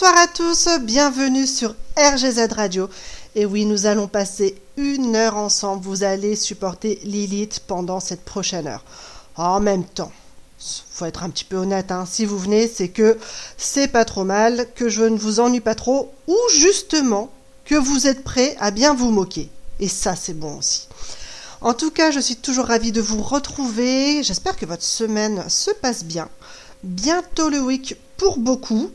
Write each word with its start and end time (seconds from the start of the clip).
Bonsoir 0.00 0.22
à 0.22 0.28
tous, 0.28 0.68
bienvenue 0.82 1.44
sur 1.44 1.74
RGZ 1.96 2.52
Radio. 2.52 2.88
Et 3.34 3.44
oui, 3.44 3.64
nous 3.64 3.86
allons 3.86 4.06
passer 4.06 4.54
une 4.76 5.16
heure 5.16 5.36
ensemble. 5.36 5.84
Vous 5.84 6.04
allez 6.04 6.36
supporter 6.36 7.00
Lilith 7.02 7.64
pendant 7.66 7.98
cette 7.98 8.24
prochaine 8.24 8.68
heure. 8.68 8.84
En 9.34 9.58
même 9.58 9.82
temps, 9.82 10.12
faut 10.92 11.04
être 11.06 11.24
un 11.24 11.30
petit 11.30 11.42
peu 11.42 11.56
honnête, 11.56 11.90
hein. 11.90 12.04
si 12.08 12.26
vous 12.26 12.38
venez, 12.38 12.68
c'est 12.68 12.90
que 12.90 13.18
c'est 13.56 13.88
pas 13.88 14.04
trop 14.04 14.22
mal, 14.22 14.68
que 14.76 14.88
je 14.88 15.02
ne 15.02 15.18
vous 15.18 15.40
ennuie 15.40 15.58
pas 15.58 15.74
trop, 15.74 16.12
ou 16.28 16.36
justement 16.54 17.32
que 17.64 17.74
vous 17.74 18.06
êtes 18.06 18.22
prêts 18.22 18.56
à 18.60 18.70
bien 18.70 18.94
vous 18.94 19.10
moquer. 19.10 19.50
Et 19.80 19.88
ça, 19.88 20.14
c'est 20.14 20.38
bon 20.38 20.58
aussi. 20.58 20.86
En 21.60 21.74
tout 21.74 21.90
cas, 21.90 22.12
je 22.12 22.20
suis 22.20 22.36
toujours 22.36 22.66
ravie 22.66 22.92
de 22.92 23.00
vous 23.00 23.20
retrouver. 23.20 24.22
J'espère 24.22 24.56
que 24.56 24.66
votre 24.66 24.84
semaine 24.84 25.42
se 25.48 25.72
passe 25.72 26.04
bien. 26.04 26.28
Bientôt 26.84 27.48
le 27.48 27.58
week 27.58 27.96
pour 28.16 28.38
beaucoup. 28.38 28.92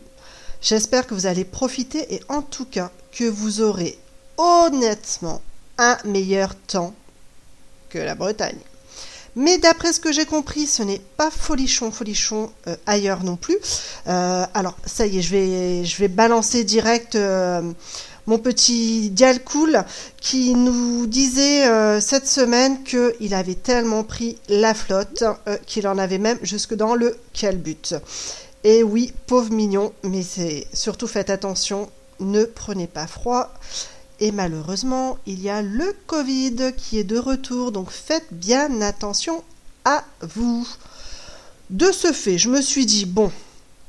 J'espère 0.64 1.06
que 1.06 1.14
vous 1.14 1.26
allez 1.26 1.44
profiter 1.44 2.16
et 2.16 2.22
en 2.30 2.42
tout 2.42 2.64
cas 2.64 2.90
que 3.12 3.26
vous 3.26 3.60
aurez 3.60 4.00
honnêtement 4.38 5.42
un 5.78 5.98
meilleur 6.06 6.56
temps 6.56 6.94
que 7.90 7.98
la 7.98 8.16
Bretagne. 8.16 8.58
Mais 9.36 9.58
d'après 9.58 9.92
ce 9.92 10.00
que 10.00 10.14
j'ai 10.14 10.26
compris, 10.26 10.66
ce 10.66 10.82
n'est 10.82 11.02
pas 11.18 11.30
folichon, 11.32 11.92
folichon 11.92 12.50
euh, 12.68 12.78
ailleurs 12.86 13.26
non 13.26 13.36
plus. 13.36 13.58
Euh, 14.08 14.46
alors, 14.54 14.78
ça 14.86 15.06
y 15.06 15.18
est, 15.18 15.22
je 15.84 15.98
vais, 15.98 16.08
balancer 16.08 16.64
direct 16.64 17.16
euh, 17.16 17.62
mon 18.26 18.38
petit 18.38 19.10
Dial 19.10 19.44
Cool 19.44 19.84
qui 20.22 20.56
nous 20.56 21.08
disait 21.08 22.00
cette 22.00 22.28
semaine 22.28 22.82
qu'il 22.84 23.34
avait 23.34 23.56
tellement 23.56 24.06
pris 24.06 24.38
la 24.48 24.74
flotte 24.74 25.26
qu'il 25.66 25.90
en 25.90 25.98
avait 25.98 26.20
même 26.20 26.38
jusque 26.42 26.74
dans 26.74 26.96
le 26.96 27.18
quel 27.34 27.58
but. 27.58 27.96
Et 28.64 28.84
oui, 28.84 29.14
pauvre 29.28 29.52
mignon, 29.52 29.94
mais 30.04 30.24
c'est 30.24 30.68
surtout 30.74 31.08
faites 31.08 31.30
attention, 31.30 31.90
ne 32.20 32.46
prenez 32.46 32.88
pas 32.88 33.08
froid. 33.08 33.54
Et 34.20 34.32
malheureusement, 34.32 35.18
il 35.26 35.42
y 35.42 35.50
a 35.50 35.62
le 35.62 35.94
Covid 36.08 36.74
qui 36.78 36.98
est 36.98 37.04
de 37.04 37.18
retour, 37.18 37.72
donc 37.72 37.90
faites 37.92 38.28
bien 38.32 38.82
attention 38.82 39.44
à 39.84 40.06
vous. 40.22 40.68
De 41.70 41.92
ce 41.92 42.14
fait, 42.14 42.38
je 42.38 42.50
me 42.50 42.62
suis 42.62 42.86
dit, 42.86 43.06
bon, 43.06 43.32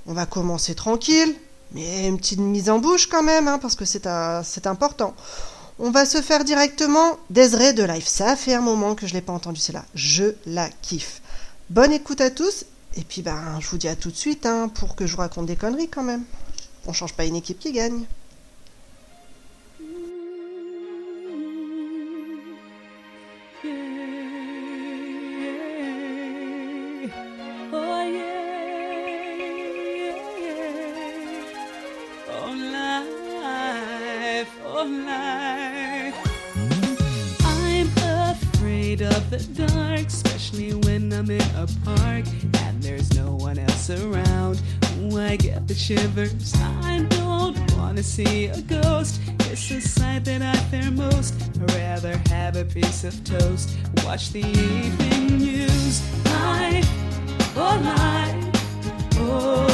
on 0.07 0.12
va 0.12 0.27
commencer 0.27 0.75
tranquille, 0.75 1.35
mais 1.73 2.09
une 2.09 2.19
petite 2.19 2.41
mise 2.41 2.69
en 2.69 2.79
bouche 2.79 3.06
quand 3.06 3.23
même, 3.23 3.47
hein, 3.47 3.59
parce 3.59 3.77
que 3.77 3.85
c'est 3.85 4.09
c'est 4.43 4.67
important. 4.67 5.15
On 5.79 5.91
va 5.91 6.06
se 6.06 6.23
faire 6.23 6.45
directement 6.45 7.19
Desiree 7.31 7.75
de 7.75 7.83
Life. 7.83 8.06
Ça 8.06 8.37
fait 8.37 8.55
un 8.55 8.61
moment 8.61 8.95
que 8.95 9.06
je 9.06 9.15
l'ai 9.15 9.21
pas 9.21 9.33
entendu 9.33 9.61
celle-là. 9.61 9.85
Je 9.95 10.35
la 10.47 10.69
kiffe. 10.83 11.21
Bonne 11.69 11.93
écoute 11.93 12.21
à 12.21 12.31
tous. 12.31 12.65
Et 12.97 13.03
puis 13.03 13.22
ben, 13.22 13.59
je 13.60 13.69
vous 13.69 13.78
dis 13.78 13.88
à 13.88 13.97
tout 13.97 14.10
de 14.10 14.16
suite 14.16 14.47
hein, 14.47 14.69
pour 14.69 14.94
que 14.94 15.06
je 15.06 15.12
vous 15.12 15.22
raconte 15.22 15.47
des 15.47 15.56
conneries 15.56 15.88
quand 15.88 16.05
même. 16.05 16.25
On 16.87 16.93
change 16.93 17.15
pas 17.15 17.25
une 17.25 17.37
équipe 17.37 17.59
qui 17.59 17.72
gagne. 17.72 18.06
I'm 41.15 41.31
in 41.31 41.41
a 41.57 41.67
park 41.85 42.25
and 42.59 42.83
there's 42.83 43.15
no 43.15 43.37
one 43.37 43.57
else 43.57 43.89
around. 43.89 44.61
Ooh, 44.99 45.21
I 45.21 45.37
get 45.37 45.69
the 45.69 45.75
shivers. 45.75 46.53
I 46.83 47.07
don't 47.09 47.77
wanna 47.77 48.03
see 48.03 48.47
a 48.47 48.61
ghost. 48.63 49.21
It's 49.41 49.71
a 49.71 49.81
sight 49.81 50.25
that 50.25 50.43
I 50.43 50.57
fear 50.71 50.91
most. 50.91 51.35
I'd 51.41 51.71
rather 51.73 52.21
have 52.29 52.57
a 52.57 52.65
piece 52.65 53.05
of 53.05 53.23
toast. 53.23 53.71
Watch 54.05 54.31
the 54.31 54.41
evening 54.41 55.39
news. 55.39 56.03
Life, 56.25 56.89
oh 57.57 57.81
life, 57.85 59.17
oh 59.19 59.74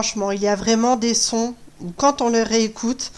Franchement, 0.00 0.30
il 0.30 0.40
y 0.40 0.48
a 0.48 0.56
vraiment 0.56 0.96
des 0.96 1.12
sons 1.12 1.54
où 1.82 1.92
quand 1.94 2.22
on 2.22 2.30
les 2.30 2.42
réécoute, 2.42 3.12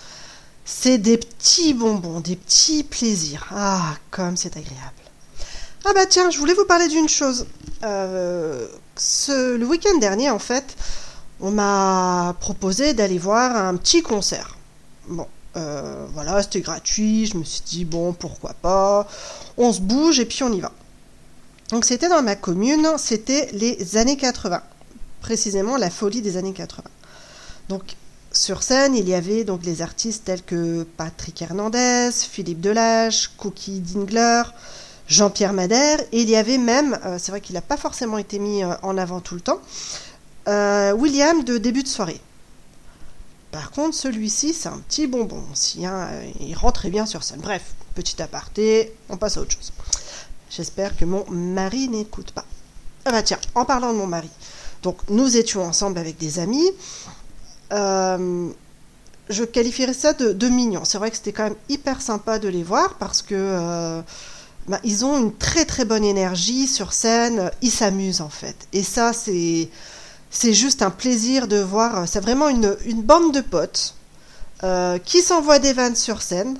c'est 0.64 0.98
des 0.98 1.16
petits 1.16 1.74
bonbons, 1.74 2.18
des 2.18 2.34
petits 2.34 2.82
plaisirs. 2.82 3.46
Ah, 3.52 3.94
comme 4.10 4.36
c'est 4.36 4.56
agréable. 4.56 5.04
Ah 5.84 5.92
bah 5.94 6.06
tiens, 6.06 6.30
je 6.30 6.38
voulais 6.38 6.54
vous 6.54 6.64
parler 6.64 6.88
d'une 6.88 7.08
chose. 7.08 7.46
Euh, 7.84 8.66
ce, 8.96 9.54
le 9.54 9.64
week-end 9.64 9.96
dernier, 9.98 10.28
en 10.30 10.40
fait, 10.40 10.74
on 11.40 11.52
m'a 11.52 12.34
proposé 12.40 12.94
d'aller 12.94 13.18
voir 13.18 13.54
un 13.54 13.76
petit 13.76 14.02
concert. 14.02 14.56
Bon, 15.06 15.28
euh, 15.54 16.04
voilà, 16.14 16.42
c'était 16.42 16.62
gratuit. 16.62 17.26
Je 17.26 17.36
me 17.36 17.44
suis 17.44 17.62
dit, 17.64 17.84
bon, 17.84 18.12
pourquoi 18.12 18.54
pas. 18.54 19.06
On 19.56 19.72
se 19.72 19.80
bouge 19.80 20.18
et 20.18 20.24
puis 20.24 20.42
on 20.42 20.52
y 20.52 20.60
va. 20.60 20.72
Donc 21.70 21.84
c'était 21.84 22.08
dans 22.08 22.22
ma 22.22 22.34
commune, 22.34 22.88
c'était 22.98 23.50
les 23.52 23.96
années 23.96 24.16
80 24.16 24.60
précisément 25.22 25.76
la 25.76 25.88
folie 25.88 26.20
des 26.20 26.36
années 26.36 26.52
80. 26.52 26.82
Donc 27.68 27.96
sur 28.32 28.62
scène, 28.62 28.94
il 28.94 29.08
y 29.08 29.14
avait 29.14 29.44
donc 29.44 29.64
les 29.64 29.82
artistes 29.82 30.24
tels 30.24 30.42
que 30.42 30.84
Patrick 30.96 31.40
Hernandez, 31.40 32.10
Philippe 32.12 32.60
Delage, 32.60 33.30
Cookie 33.36 33.80
Dingler, 33.80 34.42
Jean-Pierre 35.06 35.52
Madère, 35.52 36.00
et 36.12 36.22
il 36.22 36.30
y 36.30 36.36
avait 36.36 36.58
même, 36.58 36.98
euh, 37.04 37.18
c'est 37.18 37.30
vrai 37.30 37.40
qu'il 37.40 37.54
n'a 37.54 37.60
pas 37.60 37.76
forcément 37.76 38.18
été 38.18 38.38
mis 38.38 38.64
euh, 38.64 38.74
en 38.82 38.96
avant 38.96 39.20
tout 39.20 39.34
le 39.34 39.40
temps, 39.40 39.60
euh, 40.48 40.92
William 40.92 41.44
de 41.44 41.58
début 41.58 41.82
de 41.82 41.88
soirée. 41.88 42.20
Par 43.50 43.70
contre, 43.70 43.94
celui-ci, 43.94 44.54
c'est 44.54 44.70
un 44.70 44.78
petit 44.78 45.06
bonbon 45.06 45.42
aussi, 45.52 45.84
hein, 45.84 46.08
il 46.40 46.54
rentrait 46.54 46.88
bien 46.88 47.04
sur 47.04 47.22
scène. 47.22 47.40
Bref, 47.40 47.74
petit 47.94 48.20
aparté, 48.22 48.94
on 49.10 49.18
passe 49.18 49.36
à 49.36 49.42
autre 49.42 49.52
chose. 49.52 49.72
J'espère 50.48 50.96
que 50.96 51.04
mon 51.04 51.26
mari 51.30 51.88
n'écoute 51.88 52.32
pas. 52.32 52.46
Ah 53.04 53.10
bah 53.10 53.22
tiens, 53.22 53.38
en 53.54 53.66
parlant 53.66 53.92
de 53.92 53.98
mon 53.98 54.06
mari, 54.06 54.30
donc 54.82 54.98
nous 55.08 55.36
étions 55.36 55.64
ensemble 55.64 55.98
avec 55.98 56.18
des 56.18 56.38
amis. 56.38 56.70
Euh, 57.72 58.48
je 59.28 59.44
qualifierais 59.44 59.94
ça 59.94 60.12
de, 60.12 60.48
mignon. 60.48 60.84
C'est 60.84 60.98
vrai 60.98 61.10
que 61.10 61.16
c'était 61.16 61.32
quand 61.32 61.44
même 61.44 61.56
hyper 61.68 62.02
sympa 62.02 62.38
de 62.38 62.48
les 62.48 62.62
voir 62.62 62.94
parce 62.94 63.22
que 63.22 63.34
euh, 63.34 64.02
bah, 64.68 64.80
ils 64.84 65.04
ont 65.04 65.18
une 65.18 65.34
très 65.34 65.64
très 65.64 65.84
bonne 65.84 66.04
énergie 66.04 66.66
sur 66.66 66.92
scène. 66.92 67.50
Ils 67.62 67.70
s'amusent 67.70 68.20
en 68.20 68.28
fait. 68.28 68.56
Et 68.72 68.82
ça, 68.82 69.12
c'est 69.12 69.68
juste 70.52 70.82
un 70.82 70.90
plaisir 70.90 71.46
de 71.46 71.58
voir. 71.58 72.06
C'est 72.08 72.20
vraiment 72.20 72.48
une, 72.48 72.76
bande 73.02 73.32
de 73.32 73.40
potes 73.40 73.94
euh, 74.64 74.98
qui 74.98 75.22
s'envoient 75.22 75.60
des 75.60 75.72
vannes 75.72 75.96
sur 75.96 76.20
scène, 76.20 76.58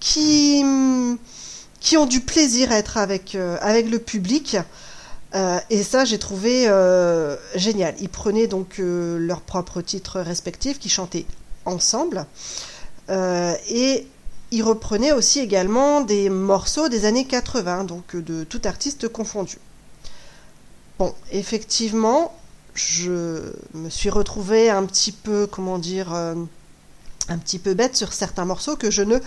qui 0.00 0.64
ont 0.64 2.06
du 2.06 2.20
plaisir 2.20 2.72
à 2.72 2.78
être 2.78 2.96
avec 2.96 3.34
le 3.34 3.98
public. 3.98 4.56
Euh, 5.34 5.60
et 5.70 5.82
ça, 5.82 6.04
j'ai 6.04 6.18
trouvé 6.18 6.68
euh, 6.68 7.36
génial. 7.54 7.94
Ils 8.00 8.08
prenaient 8.08 8.46
donc 8.46 8.78
euh, 8.78 9.18
leurs 9.18 9.42
propres 9.42 9.82
titres 9.82 10.20
respectifs, 10.20 10.78
qui 10.78 10.88
chantaient 10.88 11.26
ensemble, 11.64 12.24
et 13.10 14.06
ils 14.50 14.62
reprenaient 14.62 15.12
aussi 15.12 15.40
également 15.40 16.00
des 16.02 16.30
morceaux 16.30 16.88
des 16.88 17.04
années 17.04 17.26
80, 17.26 17.84
donc 17.84 18.16
de 18.16 18.44
tout 18.44 18.60
artiste 18.64 19.08
confondu. 19.08 19.58
Bon, 20.98 21.14
effectivement, 21.30 22.34
je 22.74 23.52
me 23.74 23.90
suis 23.90 24.10
retrouvée 24.10 24.70
un 24.70 24.84
petit 24.84 25.12
peu, 25.12 25.46
comment 25.46 25.78
dire, 25.78 26.12
un 26.12 27.38
petit 27.38 27.58
peu 27.58 27.74
bête 27.74 27.96
sur 27.96 28.12
certains 28.12 28.44
morceaux 28.44 28.76
que 28.76 28.90
je 28.90 29.02
ne 29.02 29.18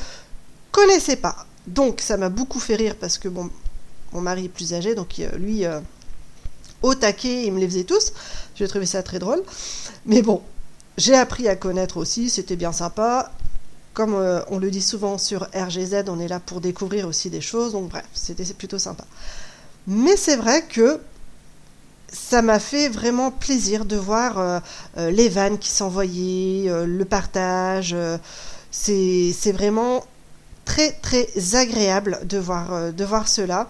connaissais 0.72 1.15
pas. 1.15 1.46
Donc, 1.67 2.01
ça 2.01 2.17
m'a 2.17 2.29
beaucoup 2.29 2.60
fait 2.60 2.75
rire 2.75 2.96
parce 3.00 3.17
que 3.17 3.29
bon, 3.29 3.50
mon 4.13 4.22
mari 4.22 4.46
est 4.46 4.50
plus 4.50 4.74
âgé, 4.74 4.96
donc 4.96 5.20
euh, 5.20 5.30
lui, 5.38 5.65
euh, 5.65 5.80
au 6.82 6.96
taquet, 6.96 7.46
il 7.46 7.53
me 7.53 7.60
les 7.60 7.68
faisait 7.68 7.84
tous. 7.84 8.13
J'ai 8.56 8.68
trouvé 8.68 8.86
ça 8.86 9.03
très 9.03 9.20
drôle. 9.20 9.41
Mais 10.06 10.22
bon, 10.22 10.41
j'ai 10.98 11.15
appris 11.15 11.48
à 11.48 11.56
connaître 11.56 11.98
aussi, 11.98 12.30
c'était 12.30 12.56
bien 12.56 12.72
sympa. 12.72 13.32
Comme 13.94 14.13
euh, 14.13 14.41
on 14.50 14.58
le 14.58 14.72
dit 14.72 14.82
souvent 14.82 15.18
sur 15.18 15.48
RGZ, 15.53 16.03
on 16.08 16.20
est 16.20 16.27
là 16.27 16.39
pour 16.39 16.62
découvrir 16.62 17.08
aussi 17.08 17.30
des 17.30 17.41
choses, 17.41 17.74
donc 17.74 17.89
bref, 17.89 18.06
c'était 18.13 18.46
plutôt 18.53 18.80
sympa. 18.80 19.06
Mais 19.88 20.15
c'est 20.15 20.36
vrai 20.36 20.63
que 20.63 21.00
ça 22.12 22.41
m'a 22.41 22.60
fait 22.60 22.89
vraiment 22.89 23.32
plaisir 23.32 23.86
de 23.86 23.96
voir 23.96 24.62
les 24.98 25.30
vannes 25.30 25.58
qui 25.58 25.70
s'envoyaient, 25.70 26.70
le 26.86 27.06
partage. 27.06 27.96
c'est 28.70 29.51
vraiment 29.53 30.03
très 30.65 30.91
très 30.91 31.27
agréable 31.56 32.20
de 32.24 32.38
voir, 32.38 32.74
euh, 32.74 32.91
cela. 33.25 33.68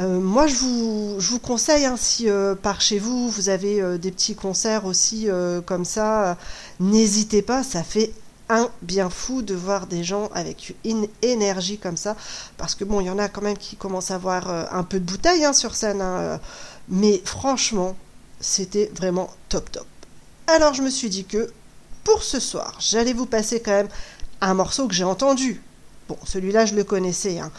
Euh, 0.00 0.20
moi, 0.20 0.46
je 0.46 0.54
vous, 0.56 1.38
conseille, 1.38 1.84
hein, 1.84 1.96
si 1.98 2.28
euh, 2.28 2.54
par 2.54 2.80
chez 2.80 2.98
vous, 2.98 3.28
vous 3.28 3.48
avez 3.48 3.98
des 3.98 4.10
petits 4.10 4.34
concerts 4.34 4.86
aussi 4.86 5.28
comme 5.66 5.84
ça, 5.84 6.36
n'hésitez 6.80 7.42
pas, 7.42 7.62
ça 7.62 7.82
fait 7.82 8.12
un 8.48 8.68
bien 8.82 9.08
fou 9.08 9.40
de 9.40 9.54
voir 9.54 9.86
des 9.86 10.04
gens 10.04 10.28
avec 10.34 10.74
une 10.84 11.06
énergie 11.22 11.78
comme 11.78 11.96
ça, 11.96 12.16
parce 12.56 12.74
que 12.74 12.84
bon, 12.84 13.00
il 13.00 13.06
y 13.06 13.10
en 13.10 13.18
a 13.18 13.28
quand 13.28 13.42
même 13.42 13.56
qui 13.56 13.76
commencent 13.76 14.10
à 14.10 14.16
avoir 14.16 14.74
un 14.74 14.82
peu 14.82 14.98
de 14.98 15.04
bouteille 15.04 15.44
hein, 15.44 15.52
sur 15.52 15.74
scène, 15.74 16.00
hein, 16.00 16.40
mais 16.88 17.22
franchement, 17.24 17.96
c'était 18.40 18.90
vraiment 18.96 19.30
top 19.48 19.70
top. 19.70 19.86
Alors, 20.46 20.74
je 20.74 20.82
me 20.82 20.90
suis 20.90 21.08
dit 21.08 21.24
que 21.24 21.50
pour 22.04 22.22
ce 22.22 22.40
soir, 22.40 22.76
j'allais 22.80 23.12
vous 23.12 23.26
passer 23.26 23.60
quand 23.60 23.70
même 23.70 23.88
un 24.40 24.54
morceau 24.54 24.88
que 24.88 24.94
j'ai 24.94 25.04
entendu. 25.04 25.62
Bon, 26.08 26.18
celui-là, 26.24 26.66
je 26.66 26.74
le 26.74 26.84
connaissais, 26.84 27.38
hein. 27.38 27.50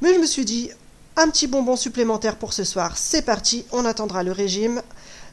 mais 0.00 0.14
je 0.14 0.18
me 0.18 0.26
suis 0.26 0.44
dit, 0.44 0.70
un 1.16 1.30
petit 1.30 1.46
bonbon 1.46 1.76
supplémentaire 1.76 2.36
pour 2.36 2.52
ce 2.52 2.64
soir. 2.64 2.96
C'est 2.96 3.22
parti, 3.22 3.64
on 3.72 3.84
attendra 3.84 4.22
le 4.22 4.32
régime. 4.32 4.82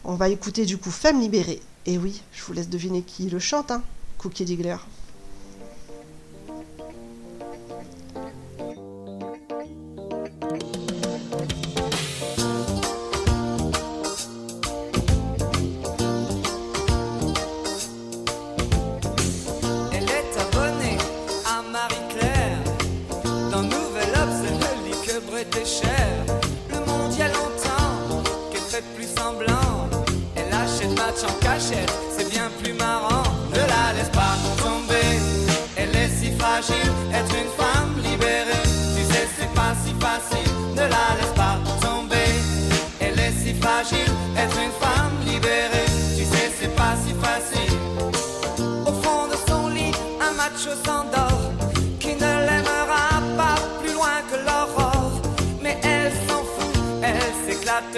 On 0.04 0.16
va 0.16 0.30
écouter 0.30 0.66
du 0.66 0.78
coup 0.78 0.92
Femme 0.92 1.20
libérée. 1.20 1.62
Et 1.86 1.98
oui, 1.98 2.22
je 2.34 2.44
vous 2.44 2.54
laisse 2.54 2.70
deviner 2.70 3.02
qui 3.02 3.30
le 3.30 3.40
chante, 3.40 3.72
hein. 3.72 3.82
Cookie 4.18 4.46
Diggler. 4.46 4.78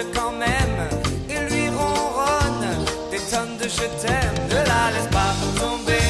Quand 0.02 0.32
même. 0.32 0.78
Et 1.28 1.38
lui 1.50 1.68
ronronne 1.68 2.66
des 3.10 3.18
tonnes 3.30 3.56
de 3.58 3.68
je 3.68 3.86
t'aime. 4.00 4.34
Ne 4.48 4.56
la 4.56 4.90
laisse 4.94 5.10
pas 5.10 5.32
tomber, 5.60 6.08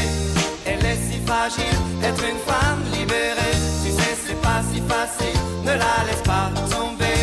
elle 0.65 0.85
est 0.85 1.01
si 1.09 1.19
fragile, 1.27 1.79
être 2.03 2.25
une 2.25 2.39
femme 2.51 2.83
libérée. 2.93 3.57
Tu 3.85 3.91
sais, 3.91 4.17
c'est 4.27 4.41
pas 4.41 4.63
si 4.73 4.81
facile, 4.89 5.41
ne 5.65 5.73
la 5.73 5.97
laisse 6.07 6.23
pas 6.25 6.51
tomber. 6.71 7.21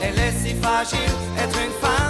Elle 0.00 0.18
est 0.18 0.34
si 0.42 0.54
fragile, 0.60 1.14
être 1.38 1.58
une 1.64 1.72
femme 1.80 2.03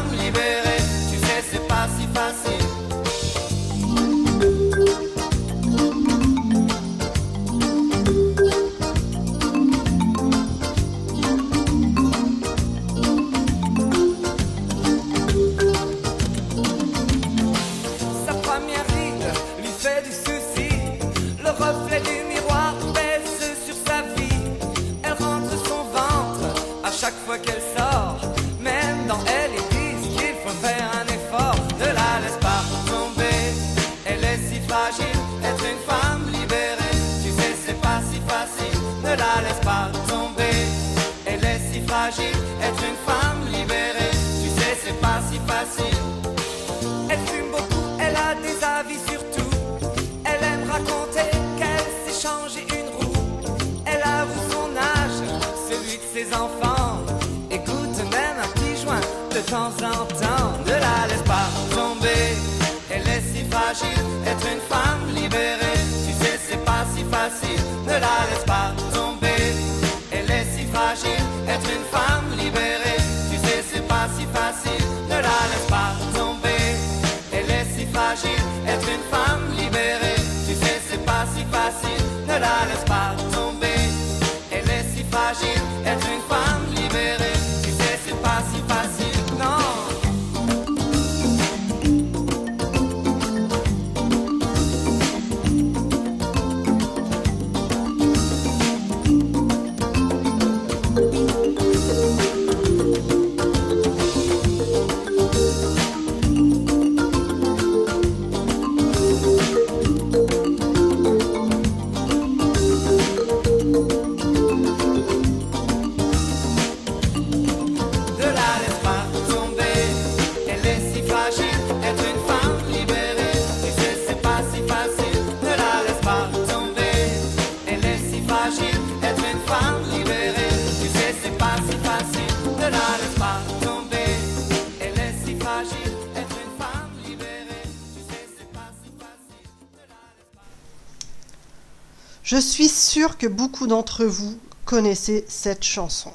Je 142.35 142.41
suis 142.41 142.69
sûre 142.69 143.17
que 143.17 143.29
beaucoup 143.29 143.69
d'entre 143.69 144.05
vous 144.05 144.37
connaissez 144.65 145.25
cette 145.29 145.63
chanson. 145.63 146.11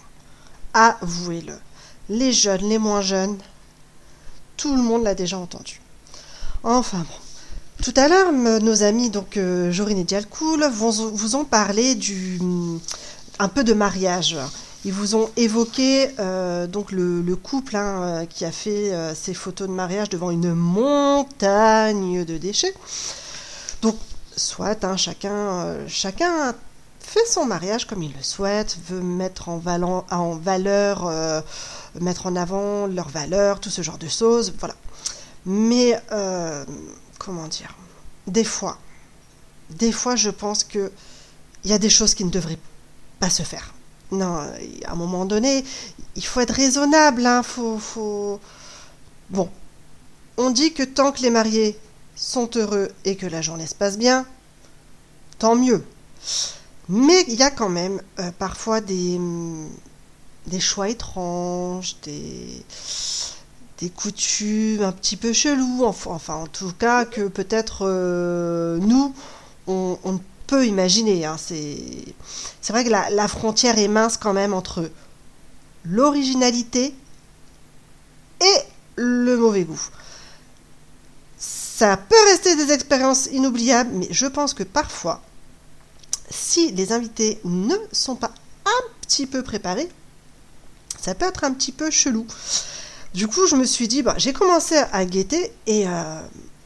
Avouez-le. 0.74 1.54
Les 2.10 2.34
jeunes, 2.34 2.68
les 2.68 2.78
moins 2.78 3.00
jeunes, 3.00 3.38
tout 4.58 4.76
le 4.76 4.82
monde 4.82 5.06
l'a 5.06 5.16
déjà 5.16 5.38
entendue. 5.38 5.80
Enfin 6.64 6.98
bon. 6.98 7.84
Tout 7.86 7.94
à 7.96 8.10
l'heure, 8.10 8.34
nos 8.34 8.84
amis, 8.84 9.10
donc 9.10 9.38
euh, 9.38 9.72
Jorine 9.72 9.98
et 9.98 10.04
Dialcool, 10.04 10.66
vont 10.66 10.92
vous 10.92 11.38
ont 11.38 11.46
parlé 11.46 11.96
du 11.96 12.38
un 13.40 13.48
peu 13.48 13.64
de 13.64 13.74
mariage. 13.74 14.36
Ils 14.84 14.92
vous 14.92 15.16
ont 15.16 15.30
évoqué 15.38 16.10
euh, 16.20 16.68
donc 16.68 16.92
le, 16.92 17.22
le 17.22 17.36
couple 17.38 17.78
hein, 17.78 18.02
euh, 18.02 18.26
qui 18.26 18.44
a 18.44 18.52
fait 18.52 18.92
ses 19.16 19.34
photos 19.34 19.70
de 19.70 19.74
mariage 19.74 20.10
devant 20.10 20.32
une 20.32 20.54
montagne 20.54 22.26
de 22.26 22.38
déchets. 22.38 22.76
Donc 23.82 23.96
soit 24.36 24.84
hein, 24.84 24.98
chacun, 24.98 25.32
euh, 25.32 25.86
chacun 25.88 26.56
fait 27.00 27.26
son 27.26 27.46
mariage 27.46 27.86
comme 27.86 28.04
il 28.04 28.14
le 28.14 28.24
souhaite, 28.24 28.78
veut 28.88 29.02
mettre 29.02 29.50
en, 29.50 29.58
valeur, 29.58 31.08
euh, 31.08 31.42
mettre 32.00 32.28
en 32.28 32.36
avant 32.36 32.88
leurs 32.88 33.10
valeurs, 33.10 33.60
tout 33.60 33.70
ce 33.70 33.82
genre 33.82 33.98
de 33.98 34.08
choses, 34.08 34.54
voilà. 34.60 34.76
Mais 35.46 36.00
euh, 36.12 36.66
comment 37.18 37.48
dire 37.48 37.76
Des 38.28 38.44
fois, 38.44 38.78
des 39.70 39.92
fois, 39.92 40.16
je 40.16 40.30
pense 40.30 40.64
que 40.64 40.92
il 41.64 41.72
y 41.72 41.74
a 41.74 41.80
des 41.80 41.90
choses 41.90 42.14
qui 42.14 42.24
ne 42.24 42.30
devraient 42.30 42.60
pas 43.20 43.30
se 43.30 43.44
faire. 43.44 43.74
Non, 44.12 44.38
à 44.86 44.92
un 44.92 44.96
moment 44.96 45.26
donné, 45.26 45.64
il 46.16 46.26
faut 46.26 46.40
être 46.40 46.54
raisonnable. 46.54 47.26
Hein, 47.26 47.44
faut, 47.44 47.78
faut... 47.78 48.40
Bon, 49.30 49.50
on 50.38 50.52
dit 50.52 50.74
que 50.74 50.84
tant 50.84 51.12
que 51.12 51.22
les 51.22 51.30
mariés 51.30 51.78
sont 52.20 52.50
heureux 52.56 52.90
et 53.06 53.16
que 53.16 53.26
la 53.26 53.42
journée 53.42 53.66
se 53.66 53.74
passe 53.76 53.98
bien, 53.98 54.26
tant 55.40 55.56
mieux. 55.56 55.84
Mais 56.90 57.24
il 57.30 57.36
y 57.36 57.44
a 57.44 57.50
quand 57.50 57.70
même 57.70 58.02
euh, 58.20 58.30
parfois 58.38 58.82
des, 58.82 59.16
hum, 59.16 59.70
des 60.48 60.60
choix 60.60 60.90
étranges, 60.90 61.96
des, 62.04 62.66
des 63.80 63.90
coutumes 63.90 64.84
un 64.84 64.92
petit 64.92 65.16
peu 65.16 65.32
chelous, 65.32 65.86
enfin, 65.86 66.34
en 66.36 66.48
tout 66.48 66.74
cas 66.78 67.06
que 67.06 67.28
peut-être 67.30 67.86
euh, 67.88 68.78
nous, 68.80 69.14
on, 69.68 70.20
peut 70.48 70.66
imaginer. 70.66 71.26
hein. 71.26 71.36
C'est 71.38 72.16
vrai 72.70 72.84
que 72.84 72.90
la 72.90 73.28
frontière 73.28 73.78
est 73.78 73.88
mince 73.88 74.18
quand 74.18 74.34
même 74.34 74.56
entre 74.56 74.90
l'originalité 75.86 76.96
et 78.42 78.58
le 78.96 79.38
mauvais 79.38 79.64
goût. 79.64 79.80
Ça 81.80 81.96
peut 81.96 82.26
rester 82.26 82.58
des 82.58 82.74
expériences 82.74 83.28
inoubliables, 83.28 83.92
mais 83.94 84.10
je 84.12 84.26
pense 84.26 84.54
que 84.54 84.64
parfois, 84.64 85.22
si 86.30 86.74
les 86.74 86.92
invités 86.92 87.40
ne 87.46 87.74
sont 87.94 88.18
pas 88.18 88.34
un 88.66 88.84
petit 89.00 89.26
peu 89.26 89.44
préparés, 89.44 89.88
ça 91.00 91.16
peut 91.16 91.26
être 91.26 91.46
un 91.46 91.54
petit 91.54 91.72
peu 91.72 91.90
chelou. 91.90 92.28
Du 93.14 93.30
coup, 93.30 93.48
je 93.48 93.56
me 93.56 93.64
suis 93.64 93.88
dit, 93.88 94.04
bah, 94.04 94.16
j'ai 94.18 94.34
commencé 94.34 94.76
à 94.92 95.06
guetter 95.06 95.54
et, 95.68 95.88
euh, 95.88 96.20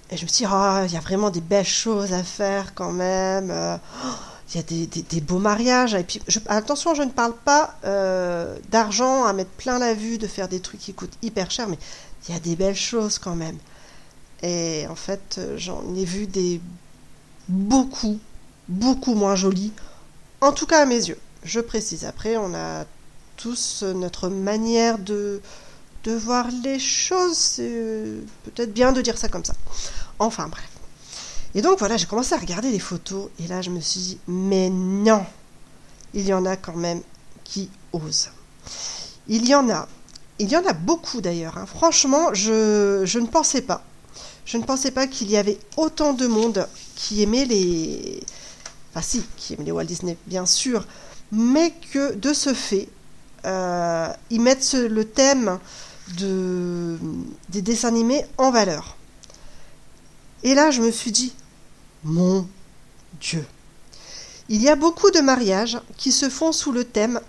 je 0.10 0.24
me 0.24 0.28
suis 0.28 0.46
dit, 0.46 0.52
oh, 0.52 0.80
il 0.84 0.92
y 0.92 0.98
a 0.98 1.02
vraiment 1.02 1.30
des 1.30 1.42
belles 1.42 1.64
choses 1.64 2.12
à 2.12 2.24
faire 2.24 2.74
quand 2.74 2.92
même. 2.92 3.52
euh, 3.52 3.78
oh, 4.06 4.08
il 4.56 4.58
y 4.58 4.60
a 4.62 5.04
des, 5.12 5.22
beaux 5.22 5.38
mariages. 5.38 5.96
Attention, 6.48 6.96
je 6.96 7.04
ne 7.04 7.12
parle 7.12 7.36
pas 7.36 7.76
euh, 7.86 8.58
d'argent 8.72 9.26
à 9.26 9.34
mettre 9.34 9.52
plein 9.52 9.78
la 9.78 9.94
vue, 9.94 10.18
de 10.18 10.26
faire 10.26 10.48
des 10.48 10.60
trucs 10.60 10.80
qui 10.80 10.96
coûtent 10.96 11.20
hyper 11.22 11.52
cher, 11.52 11.68
mais 11.68 11.78
il 12.28 12.34
y 12.34 12.36
a 12.36 12.40
des 12.40 12.56
belles 12.56 12.76
choses 12.76 13.20
quand 13.20 13.36
même. 13.36 13.60
Et 14.44 14.86
en 14.90 14.96
fait, 14.96 15.38
euh, 15.38 15.58
j'en 15.58 15.84
ai 15.96 16.04
vu 16.06 16.28
des 16.28 16.60
beaucoup, 17.48 18.20
beaucoup 18.68 19.16
moins 19.16 19.36
jolie, 19.36 19.72
en 20.42 20.52
tout 20.52 20.66
cas 20.66 20.82
à 20.82 20.86
mes 20.86 21.08
yeux. 21.08 21.18
Je 21.44 21.60
précise, 21.62 22.06
après 22.06 22.38
on 22.38 22.54
a 22.54 22.86
tous 23.38 23.84
notre 23.84 24.30
manière 24.30 25.00
de, 25.00 25.42
de 26.04 26.12
voir 26.14 26.48
les 26.64 26.78
choses, 26.80 27.38
c'est 27.38 28.04
peut-être 28.44 28.74
bien 28.74 28.92
de 28.92 29.02
dire 29.02 29.18
ça 29.18 29.30
comme 29.30 29.46
ça. 29.46 29.56
Enfin 30.20 30.48
bref. 30.50 30.70
Et 31.56 31.62
donc 31.62 31.80
voilà, 31.80 31.98
j'ai 31.98 32.06
commencé 32.06 32.34
à 32.36 32.38
regarder 32.38 32.70
les 32.72 32.80
photos 32.80 33.30
et 33.40 33.48
là 33.48 33.62
je 33.62 33.70
me 33.70 33.80
suis 33.80 34.00
dit, 34.00 34.18
mais 34.28 34.70
non, 34.70 35.26
il 36.14 36.26
y 36.26 36.34
en 36.34 36.46
a 36.46 36.58
quand 36.58 36.76
même 36.76 37.02
qui 37.44 37.70
osent. 37.94 38.30
Il 39.28 39.48
y 39.48 39.56
en 39.56 39.70
a, 39.70 39.88
il 40.40 40.50
y 40.50 40.58
en 40.58 40.66
a 40.66 40.74
beaucoup 40.74 41.22
d'ailleurs. 41.22 41.58
hein. 41.58 41.66
Franchement, 41.66 42.34
je, 42.34 43.04
je 43.06 43.20
ne 43.20 43.28
pensais 43.28 43.62
pas. 43.62 43.84
Je 44.46 44.58
ne 44.58 44.64
pensais 44.64 44.92
pas 44.92 45.08
qu'il 45.08 45.30
y 45.30 45.38
avait 45.38 45.58
autant 45.78 46.14
de 46.14 46.28
monde 46.28 46.68
qui 46.96 47.22
aimait 47.22 47.46
les... 47.46 48.22
Enfin 48.92 49.02
si, 49.02 49.24
qui 49.38 49.54
aimait 49.54 49.66
les 49.66 49.72
Walt 49.72 49.86
Disney, 49.86 50.18
bien 50.28 50.46
sûr, 50.46 50.86
mais 51.32 51.74
que 51.92 52.14
de 52.14 52.34
ce 52.34 52.54
fait, 52.54 52.90
euh, 53.46 54.08
ils 54.30 54.42
mettent 54.42 54.74
le 54.74 55.06
thème 55.06 55.60
de, 56.18 56.98
des 57.50 57.62
dessins 57.62 57.88
animés 57.88 58.26
en 58.38 58.52
valeur. 58.52 58.98
Et 60.44 60.54
là, 60.54 60.72
je 60.72 60.82
me 60.82 60.92
suis 60.92 61.12
dit, 61.12 61.34
mon 62.04 62.48
Dieu. 63.20 63.46
Il 64.50 64.62
y 64.62 64.70
a 64.70 64.76
beaucoup 64.76 65.10
de 65.10 65.22
mariages 65.22 65.80
qui 65.98 66.12
se 66.12 66.30
font 66.30 66.52
sous 66.52 66.72
le 66.72 66.84
thème 66.84 67.22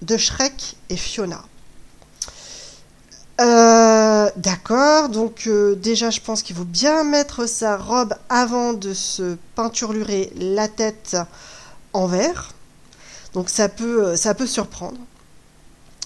de 0.00 0.16
Shrek 0.16 0.76
et 0.88 0.96
Fiona. 0.96 1.44
Euh, 3.40 4.30
D'accord, 4.36 5.08
donc 5.08 5.46
euh, 5.46 5.74
déjà 5.74 6.10
je 6.10 6.20
pense 6.20 6.42
qu'il 6.42 6.56
faut 6.56 6.64
bien 6.64 7.04
mettre 7.04 7.46
sa 7.46 7.76
robe 7.76 8.14
avant 8.28 8.72
de 8.72 8.94
se 8.94 9.36
peinturlurer 9.54 10.32
la 10.36 10.68
tête 10.68 11.16
en 11.92 12.06
vert. 12.06 12.52
Donc 13.34 13.48
ça 13.48 13.68
peut, 13.68 14.06
euh, 14.06 14.16
ça 14.16 14.34
peut 14.34 14.46
surprendre. 14.46 14.98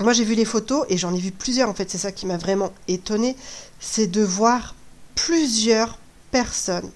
Moi 0.00 0.12
j'ai 0.12 0.24
vu 0.24 0.34
les 0.34 0.44
photos 0.44 0.86
et 0.88 0.96
j'en 0.96 1.14
ai 1.14 1.18
vu 1.18 1.30
plusieurs 1.30 1.68
en 1.68 1.74
fait, 1.74 1.90
c'est 1.90 1.98
ça 1.98 2.12
qui 2.12 2.26
m'a 2.26 2.36
vraiment 2.36 2.72
étonné, 2.88 3.36
c'est 3.80 4.06
de 4.06 4.22
voir 4.22 4.74
plusieurs 5.14 5.98
personnes 6.30 6.90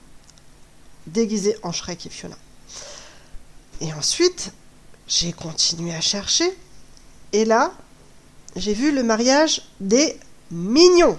déguisées 1.07 1.57
en 1.63 1.73
Shrek 1.73 2.07
et 2.07 2.11
Fiona. 2.11 2.37
Et 3.81 3.93
ensuite, 3.95 4.53
j'ai 5.07 5.33
continué 5.33 5.95
à 5.95 6.01
chercher 6.01 6.57
et 7.33 7.45
là, 7.45 7.73
j'ai 8.57 8.75
vu 8.75 8.93
le 8.93 9.03
mariage 9.03 9.63
des 9.81 10.19
mignons. 10.51 11.19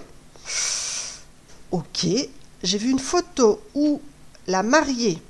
Ok, 1.70 2.06
j'ai 2.62 2.78
vu 2.78 2.90
une 2.90 2.98
photo 2.98 3.60
où 3.74 4.00
la 4.46 4.62
mariée, 4.62 5.22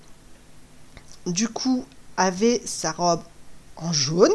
du 1.27 1.49
coup, 1.49 1.85
avait 2.17 2.61
sa 2.65 2.93
robe 2.93 3.23
en 3.77 3.93
jaune. 3.93 4.33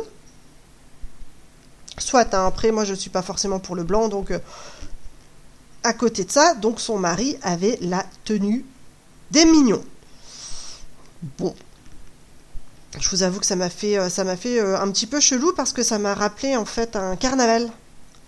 Soit, 1.97 2.33
hein, 2.33 2.45
après, 2.45 2.71
moi 2.71 2.85
je 2.85 2.91
ne 2.91 2.97
suis 2.97 3.09
pas 3.09 3.21
forcément 3.21 3.59
pour 3.59 3.75
le 3.75 3.83
blanc, 3.83 4.07
donc 4.07 4.31
euh, 4.31 4.39
à 5.83 5.93
côté 5.93 6.23
de 6.23 6.31
ça, 6.31 6.53
donc 6.53 6.79
son 6.79 6.97
mari 6.97 7.37
avait 7.41 7.77
la 7.81 8.05
tenue 8.23 8.65
des 9.31 9.45
mignons. 9.45 9.83
Bon, 11.37 11.55
je 12.99 13.09
vous 13.09 13.23
avoue 13.23 13.39
que 13.39 13.45
ça 13.45 13.55
m'a 13.55 13.69
fait, 13.69 13.97
euh, 13.97 14.09
ça 14.09 14.23
m'a 14.23 14.35
fait 14.37 14.59
euh, 14.59 14.79
un 14.79 14.91
petit 14.91 15.07
peu 15.07 15.19
chelou 15.19 15.53
parce 15.53 15.73
que 15.73 15.83
ça 15.83 15.99
m'a 15.99 16.13
rappelé 16.13 16.55
en 16.55 16.65
fait 16.65 16.95
un 16.95 17.15
carnaval 17.15 17.69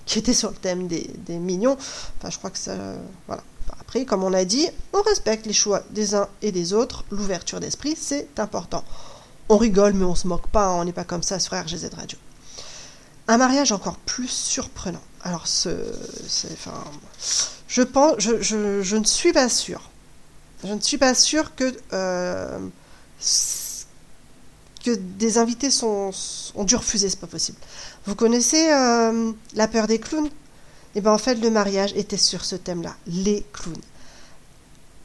qui 0.05 0.19
était 0.19 0.33
sur 0.33 0.49
le 0.49 0.55
thème 0.55 0.87
des, 0.87 1.09
mignons. 1.29 1.77
Enfin, 2.17 2.29
je 2.29 2.37
crois 2.37 2.49
que 2.49 2.57
ça, 2.57 2.75
voilà. 3.27 3.43
Après, 3.79 4.05
comme 4.05 4.23
on 4.23 4.33
a 4.33 4.43
dit, 4.43 4.67
on 4.93 5.01
respecte 5.01 5.45
les 5.45 5.53
choix 5.53 5.83
des 5.91 6.15
uns 6.15 6.27
et 6.41 6.51
des 6.51 6.73
autres. 6.73 7.05
L'ouverture 7.11 7.59
d'esprit, 7.59 7.95
c'est 7.95 8.27
important. 8.39 8.83
On 9.49 9.57
rigole, 9.57 9.93
mais 9.93 10.05
on 10.05 10.15
se 10.15 10.27
moque 10.27 10.47
pas. 10.47 10.65
hein, 10.67 10.77
On 10.79 10.85
n'est 10.85 10.93
pas 10.93 11.03
comme 11.03 11.23
ça 11.23 11.39
sur 11.39 11.53
RGZ 11.53 11.89
Radio. 11.95 12.17
Un 13.27 13.37
mariage 13.37 13.71
encore 13.71 13.97
plus 13.97 14.27
surprenant. 14.27 15.01
Alors, 15.23 15.47
ce, 15.47 15.69
je 17.67 17.81
pense, 17.83 18.15
je 18.19 18.95
ne 18.95 19.03
suis 19.03 19.33
pas 19.33 19.49
sûre. 19.49 19.89
Je 20.63 20.73
ne 20.73 20.81
suis 20.81 20.97
pas 20.97 21.13
sûre 21.13 21.55
que 21.55 21.73
euh, 21.93 22.59
que 24.83 24.91
des 24.91 25.37
invités 25.37 25.71
sont, 25.71 26.11
ont 26.55 26.63
dû 26.63 26.75
refuser, 26.75 27.09
c'est 27.09 27.19
pas 27.19 27.27
possible. 27.27 27.57
Vous 28.05 28.15
connaissez 28.15 28.71
euh, 28.71 29.31
La 29.55 29.67
peur 29.67 29.87
des 29.87 29.99
clowns? 29.99 30.29
Et 30.95 31.01
bien 31.01 31.11
en 31.11 31.17
fait, 31.17 31.35
le 31.35 31.49
mariage 31.49 31.93
était 31.95 32.17
sur 32.17 32.43
ce 32.45 32.55
thème-là, 32.55 32.95
les 33.07 33.45
clowns. 33.53 33.81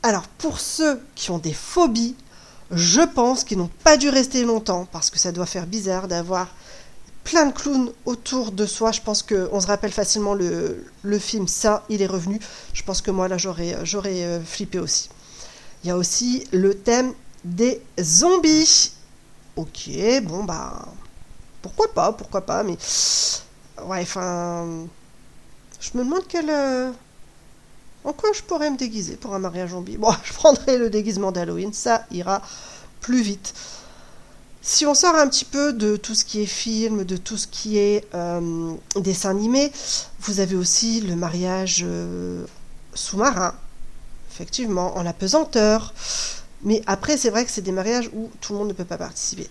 Alors, 0.03 0.27
pour 0.39 0.61
ceux 0.61 1.01
qui 1.15 1.31
ont 1.31 1.39
des 1.39 1.53
phobies, 1.53 2.15
je 2.71 3.01
pense 3.03 3.45
qu'ils 3.45 3.59
n'ont 3.59 3.71
pas 3.83 3.97
dû 3.97 4.09
rester 4.09 4.45
longtemps, 4.45 4.87
parce 4.91 5.11
que 5.11 5.19
ça 5.19 5.33
doit 5.33 5.47
faire 5.47 5.67
bizarre 5.67 6.09
d'avoir 6.09 6.49
plein 7.25 7.47
de 7.47 7.53
clowns 7.53 7.91
autour 8.05 8.53
de 8.53 8.67
soi. 8.67 8.93
Je 8.93 9.01
pense 9.01 9.23
qu'on 9.23 9.61
se 9.61 9.67
rappelle 9.67 9.93
facilement 9.93 10.35
le, 10.35 10.85
le 11.03 11.19
film 11.19 11.49
Ça, 11.49 11.85
il 11.89 12.03
est 12.03 12.07
revenu. 12.07 12.39
Je 12.73 12.83
pense 12.83 13.01
que 13.01 13.11
moi, 13.11 13.29
là, 13.29 13.39
j'aurais, 13.39 13.77
j'aurais 13.85 14.25
euh, 14.25 14.41
flippé 14.43 14.79
aussi. 14.79 15.09
Il 15.83 15.89
y 15.89 15.91
a 15.91 15.97
aussi 15.97 16.47
le 16.53 16.75
thème 16.75 17.13
des 17.45 17.81
zombies. 18.01 18.93
Ok, 19.57 19.89
bon 20.25 20.43
bah 20.45 20.89
pourquoi 21.63 21.93
pas, 21.95 22.13
pourquoi 22.13 22.41
pas, 22.43 22.63
mais 22.63 22.77
ouais, 23.85 24.03
enfin, 24.03 24.87
je 25.81 25.91
me 25.97 26.05
demande 26.05 26.25
quel, 26.29 26.51
euh, 26.51 26.91
en 28.05 28.13
quoi 28.13 28.31
je 28.35 28.43
pourrais 28.43 28.71
me 28.71 28.77
déguiser 28.77 29.17
pour 29.17 29.35
un 29.35 29.39
mariage 29.39 29.71
zombie. 29.71 29.97
Bon, 29.99 30.13
je 30.25 30.33
prendrai 30.33 30.77
le 30.77 30.91
déguisement 30.91 31.33
d'Halloween, 31.33 31.73
ça 31.73 32.05
ira 32.11 32.43
plus 33.01 33.23
vite. 33.23 33.55
Si 34.61 34.87
on 34.87 34.95
sort 34.95 35.15
un 35.15 35.29
petit 35.29 35.45
peu 35.45 35.73
de 35.73 35.97
tout 35.97 36.15
ce 36.15 36.25
qui 36.25 36.43
est 36.43 36.47
film, 36.47 37.05
de 37.05 37.17
tout 37.17 37.37
ce 37.37 37.47
qui 37.47 37.79
est 37.79 38.07
euh, 38.15 38.73
dessin 38.97 39.31
animé, 39.31 39.71
vous 40.21 40.41
avez 40.41 40.57
aussi 40.57 41.01
le 41.01 41.17
mariage 41.17 41.83
euh, 41.87 42.45
sous-marin, 42.95 43.55
effectivement, 44.31 44.97
en 44.97 45.07
apesanteur. 45.07 45.93
Mais 46.65 46.83
après, 46.87 47.17
c'est 47.17 47.31
vrai 47.31 47.45
que 47.45 47.51
c'est 47.51 47.63
des 47.63 47.73
mariages 47.73 48.11
où 48.15 48.31
tout 48.41 48.55
le 48.55 48.59
monde 48.59 48.69
ne 48.69 48.73
peut 48.73 48.85
pas 48.85 48.97
participer. 48.97 49.49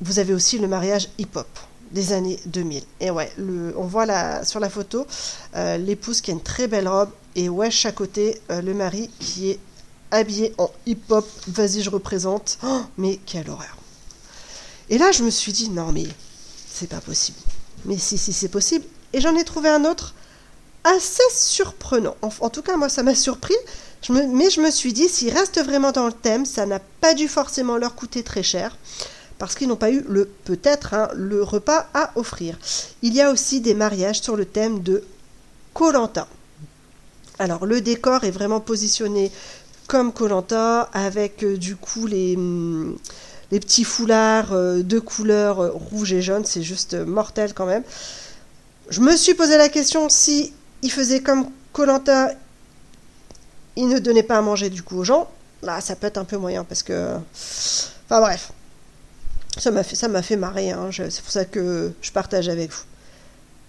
Vous 0.00 0.18
avez 0.18 0.34
aussi 0.34 0.58
le 0.58 0.66
mariage 0.66 1.08
hip-hop 1.18 1.46
des 1.92 2.12
années 2.12 2.40
2000. 2.46 2.82
Et 3.00 3.10
ouais, 3.10 3.30
on 3.76 3.84
voit 3.84 4.44
sur 4.44 4.60
la 4.60 4.70
photo 4.70 5.06
euh, 5.54 5.76
l'épouse 5.76 6.20
qui 6.20 6.30
a 6.30 6.34
une 6.34 6.42
très 6.42 6.66
belle 6.66 6.88
robe 6.88 7.10
et 7.36 7.48
wesh 7.48 7.86
à 7.86 7.92
côté 7.92 8.40
euh, 8.50 8.60
le 8.62 8.74
mari 8.74 9.10
qui 9.20 9.50
est 9.50 9.58
habillé 10.10 10.54
en 10.58 10.70
hip-hop. 10.86 11.26
Vas-y, 11.48 11.82
je 11.82 11.90
représente. 11.90 12.58
Oh, 12.64 12.82
mais 12.98 13.20
quelle 13.26 13.48
horreur. 13.50 13.76
Et 14.90 14.98
là, 14.98 15.12
je 15.12 15.22
me 15.22 15.30
suis 15.30 15.52
dit, 15.52 15.70
non, 15.70 15.92
mais 15.92 16.06
c'est 16.68 16.88
pas 16.88 17.00
possible. 17.00 17.38
Mais 17.84 17.98
si, 17.98 18.18
si, 18.18 18.32
c'est 18.32 18.48
possible. 18.48 18.84
Et 19.12 19.20
j'en 19.20 19.36
ai 19.36 19.44
trouvé 19.44 19.68
un 19.68 19.84
autre 19.84 20.14
assez 20.84 21.22
surprenant. 21.30 22.16
En, 22.22 22.50
tout 22.50 22.62
cas, 22.62 22.76
moi, 22.76 22.88
ça 22.88 23.02
m'a 23.02 23.14
surpris. 23.14 23.54
Mais 24.10 24.50
je 24.50 24.60
me 24.60 24.70
suis 24.70 24.92
dit, 24.92 25.08
s'ils 25.08 25.32
restent 25.32 25.62
vraiment 25.62 25.90
dans 25.90 26.06
le 26.06 26.12
thème, 26.12 26.44
ça 26.44 26.66
n'a 26.66 26.78
pas 27.00 27.14
dû 27.14 27.26
forcément 27.26 27.78
leur 27.78 27.94
coûter 27.94 28.22
très 28.22 28.42
cher, 28.42 28.76
parce 29.38 29.54
qu'ils 29.54 29.66
n'ont 29.66 29.76
pas 29.76 29.90
eu 29.90 30.04
le 30.06 30.26
peut-être 30.26 30.92
hein, 30.92 31.08
le 31.14 31.42
repas 31.42 31.86
à 31.94 32.12
offrir. 32.16 32.58
Il 33.00 33.14
y 33.14 33.22
a 33.22 33.30
aussi 33.30 33.62
des 33.62 33.72
mariages 33.72 34.20
sur 34.20 34.36
le 34.36 34.44
thème 34.44 34.82
de 34.82 35.02
Colanta. 35.72 36.28
Alors 37.38 37.64
le 37.64 37.80
décor 37.80 38.24
est 38.24 38.30
vraiment 38.30 38.60
positionné 38.60 39.32
comme 39.86 40.12
Colanta, 40.12 40.82
avec 40.92 41.42
euh, 41.42 41.56
du 41.56 41.76
coup 41.76 42.06
les, 42.06 42.36
hum, 42.36 42.96
les 43.50 43.60
petits 43.60 43.84
foulards 43.84 44.52
euh, 44.52 44.82
de 44.82 44.98
couleur 44.98 45.60
euh, 45.60 45.70
rouge 45.70 46.12
et 46.12 46.22
jaune, 46.22 46.44
c'est 46.44 46.62
juste 46.62 46.94
mortel 46.94 47.54
quand 47.54 47.66
même. 47.66 47.82
Je 48.88 49.00
me 49.00 49.16
suis 49.16 49.34
posé 49.34 49.56
la 49.56 49.68
question 49.68 50.08
si 50.08 50.52
ils 50.84 50.92
faisaient 50.92 51.22
comme 51.22 51.50
Colanta, 51.72 52.30
il 53.74 53.88
ne 53.88 53.98
donnait 53.98 54.22
pas 54.22 54.36
à 54.38 54.42
manger 54.42 54.68
du 54.68 54.82
coup 54.82 54.98
aux 54.98 55.04
gens. 55.04 55.28
Là, 55.62 55.80
ça 55.80 55.96
peut 55.96 56.06
être 56.06 56.18
un 56.18 56.24
peu 56.24 56.36
moyen 56.36 56.62
parce 56.62 56.82
que. 56.82 57.16
Enfin 58.04 58.20
bref. 58.20 58.52
Ça 59.56 59.70
m'a 59.70 59.82
fait, 59.82 59.96
ça 59.96 60.08
m'a 60.08 60.20
fait 60.20 60.36
marrer. 60.36 60.72
hein. 60.72 60.90
C'est 60.92 61.22
pour 61.22 61.30
ça 61.30 61.46
que 61.46 61.92
je 62.02 62.12
partage 62.12 62.48
avec 62.48 62.70
vous. 62.70 62.82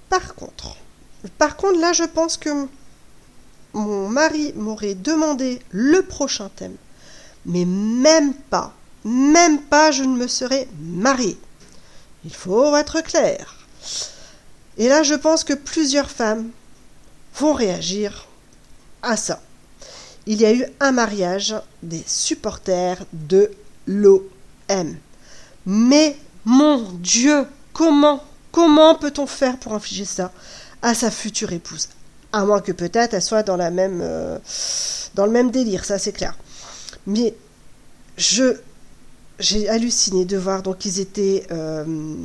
Par 0.09 0.35
contre, 0.35 0.75
par 1.37 1.55
contre, 1.55 1.79
là, 1.79 1.93
je 1.93 2.03
pense 2.03 2.35
que 2.37 2.49
mon 3.73 4.09
mari 4.09 4.51
m'aurait 4.55 4.95
demandé 4.95 5.61
le 5.71 6.01
prochain 6.01 6.49
thème. 6.55 6.75
Mais 7.45 7.63
même 7.63 8.33
pas, 8.33 8.73
même 9.05 9.61
pas, 9.61 9.91
je 9.91 10.03
ne 10.03 10.17
me 10.17 10.27
serais 10.27 10.67
mariée. 10.81 11.37
Il 12.25 12.33
faut 12.33 12.75
être 12.75 12.99
clair. 13.01 13.55
Et 14.77 14.89
là, 14.89 15.03
je 15.03 15.13
pense 15.13 15.45
que 15.45 15.53
plusieurs 15.53 16.09
femmes 16.09 16.49
vont 17.37 17.53
réagir 17.53 18.27
à 19.01 19.17
ça. 19.17 19.41
Il 20.25 20.41
y 20.41 20.45
a 20.45 20.53
eu 20.53 20.65
un 20.79 20.91
mariage 20.91 21.55
des 21.83 22.03
supporters 22.05 23.05
de 23.13 23.51
l'OM. 23.85 24.95
Mais 25.65 26.17
mon 26.45 26.81
Dieu, 26.93 27.45
comment, 27.73 28.23
comment 28.51 28.95
peut-on 28.95 29.27
faire 29.27 29.57
pour 29.57 29.73
infliger 29.73 30.05
ça 30.05 30.31
à 30.81 30.93
sa 30.93 31.11
future 31.11 31.51
épouse? 31.51 31.89
À 32.31 32.45
moins 32.45 32.61
que 32.61 32.71
peut-être 32.71 33.13
elle 33.13 33.21
soit 33.21 33.43
dans 33.43 33.57
la 33.57 33.69
même, 33.69 33.99
euh, 34.01 34.39
dans 35.13 35.25
le 35.25 35.31
même 35.31 35.51
délire, 35.51 35.85
ça 35.85 35.99
c'est 35.99 36.11
clair. 36.11 36.35
Mais 37.07 37.35
je, 38.17 38.57
j'ai 39.39 39.69
halluciné 39.69 40.25
de 40.25 40.37
voir 40.37 40.63
donc 40.63 40.85
ils 40.85 40.99
étaient, 40.99 41.45
euh, 41.51 42.15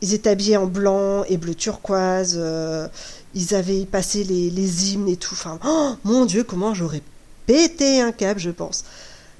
ils 0.00 0.14
étaient 0.14 0.30
habillés 0.30 0.56
en 0.56 0.66
blanc 0.66 1.24
et 1.24 1.36
bleu 1.36 1.54
turquoise. 1.54 2.36
Euh, 2.38 2.88
ils 3.34 3.54
avaient 3.54 3.84
passé 3.86 4.24
les, 4.24 4.92
hymnes 4.92 5.08
et 5.08 5.16
tout. 5.16 5.34
Enfin, 5.34 5.58
oh, 5.64 5.94
mon 6.04 6.24
Dieu, 6.24 6.44
comment 6.44 6.74
j'aurais 6.74 7.02
pété 7.46 8.00
un 8.00 8.12
câble, 8.12 8.40
je 8.40 8.50
pense. 8.50 8.84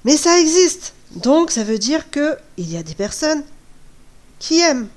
Mais 0.05 0.17
ça 0.17 0.39
existe. 0.39 0.95
Donc 1.17 1.51
ça 1.51 1.65
veut 1.65 1.79
dire 1.79 2.11
que 2.11 2.37
il 2.57 2.71
y 2.71 2.77
a 2.77 2.83
des 2.83 2.95
personnes 2.95 3.45
qui 4.39 4.61
aiment. 4.61 4.89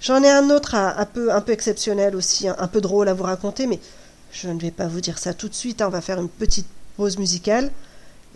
J'en 0.00 0.22
ai 0.22 0.30
un 0.30 0.50
autre 0.50 0.74
un, 0.74 1.06
peu, 1.06 1.32
un 1.32 1.40
peu 1.40 1.52
exceptionnel 1.52 2.14
aussi, 2.14 2.48
un, 2.48 2.54
un 2.58 2.68
peu 2.68 2.80
drôle 2.80 3.08
à 3.08 3.14
vous 3.14 3.24
raconter, 3.24 3.66
mais 3.66 3.80
je 4.30 4.48
ne 4.48 4.60
vais 4.60 4.70
pas 4.70 4.86
vous 4.86 5.00
dire 5.00 5.18
ça 5.18 5.32
tout 5.32 5.48
de 5.48 5.54
suite. 5.54 5.80
hein. 5.80 5.86
On 5.88 5.90
va 5.90 6.02
faire 6.02 6.20
une 6.20 6.28
petite 6.28 6.66
pause 6.96 7.18
musicale. 7.18 7.72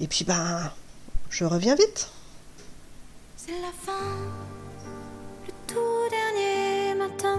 Et 0.01 0.07
puis, 0.07 0.25
ben, 0.25 0.71
je 1.29 1.45
reviens 1.45 1.75
vite. 1.75 2.09
C'est 3.37 3.53
la 3.53 3.73
fin, 3.85 3.93
le 5.47 5.53
tout 5.67 6.11
dernier 6.11 6.95
matin, 6.95 7.39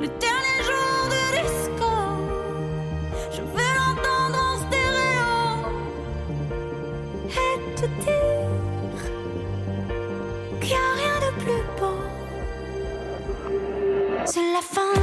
Le 0.00 0.06
dernier 0.06 0.58
jour 0.62 1.08
du 1.10 1.22
disco, 1.42 1.92
je 3.32 3.40
vais 3.42 3.70
l'entendre 3.78 4.38
en 4.38 4.54
stéréo. 4.64 5.32
Et 7.30 7.56
te 7.74 7.86
dire 8.04 9.00
qu'il 10.60 10.68
n'y 10.68 10.74
a 10.74 10.76
rien 10.94 11.16
de 11.26 11.30
plus 11.42 11.64
beau. 11.80 11.98
C'est 14.24 14.48
la 14.52 14.62
fin, 14.62 14.94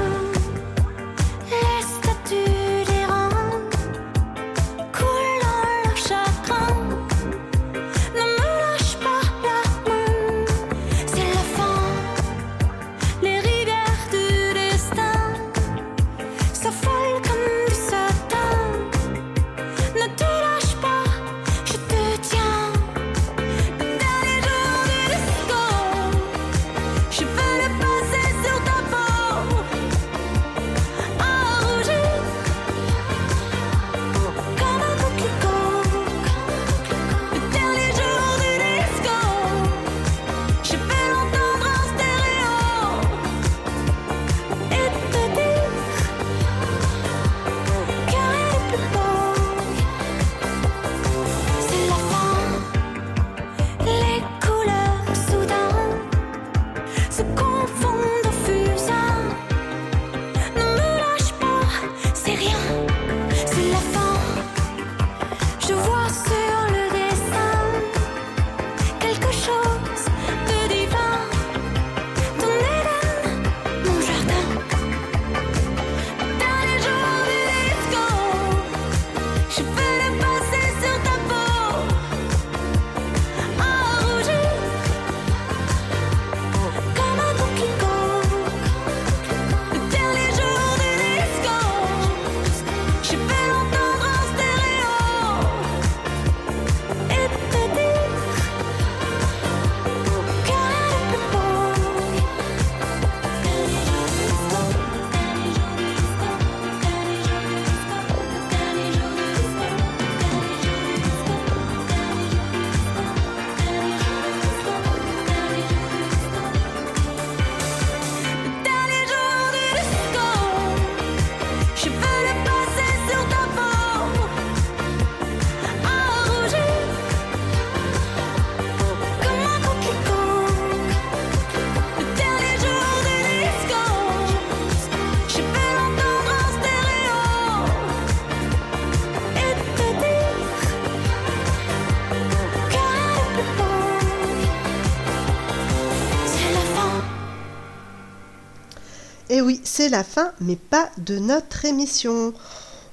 c'est 149.75 149.89
la 149.89 150.05
fin, 150.05 150.31
mais 150.39 150.55
pas 150.55 150.89
de 150.97 151.19
notre 151.19 151.65
émission. 151.65 152.33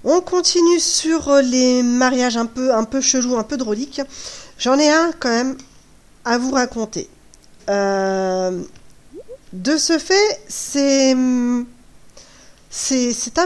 On 0.03 0.21
continue 0.21 0.81
sur 0.81 1.29
euh, 1.29 1.41
les 1.41 1.85
mariages 1.85 2.37
un 2.37 2.47
peu, 2.47 2.75
un 2.75 2.83
peu 2.83 3.01
chelous, 3.01 3.37
un 3.37 3.45
peu 3.45 3.57
drôliques. 3.57 4.01
J'en 4.59 4.77
ai 4.81 4.91
un 4.91 5.13
quand 5.21 5.29
même 5.29 5.57
à 6.25 6.39
vous 6.39 6.51
raconter. 6.51 7.09
Euh, 7.71 8.61
de 9.53 9.77
ce 9.77 9.97
fait, 9.99 10.43
c'est 10.49 11.13
un 11.13 11.65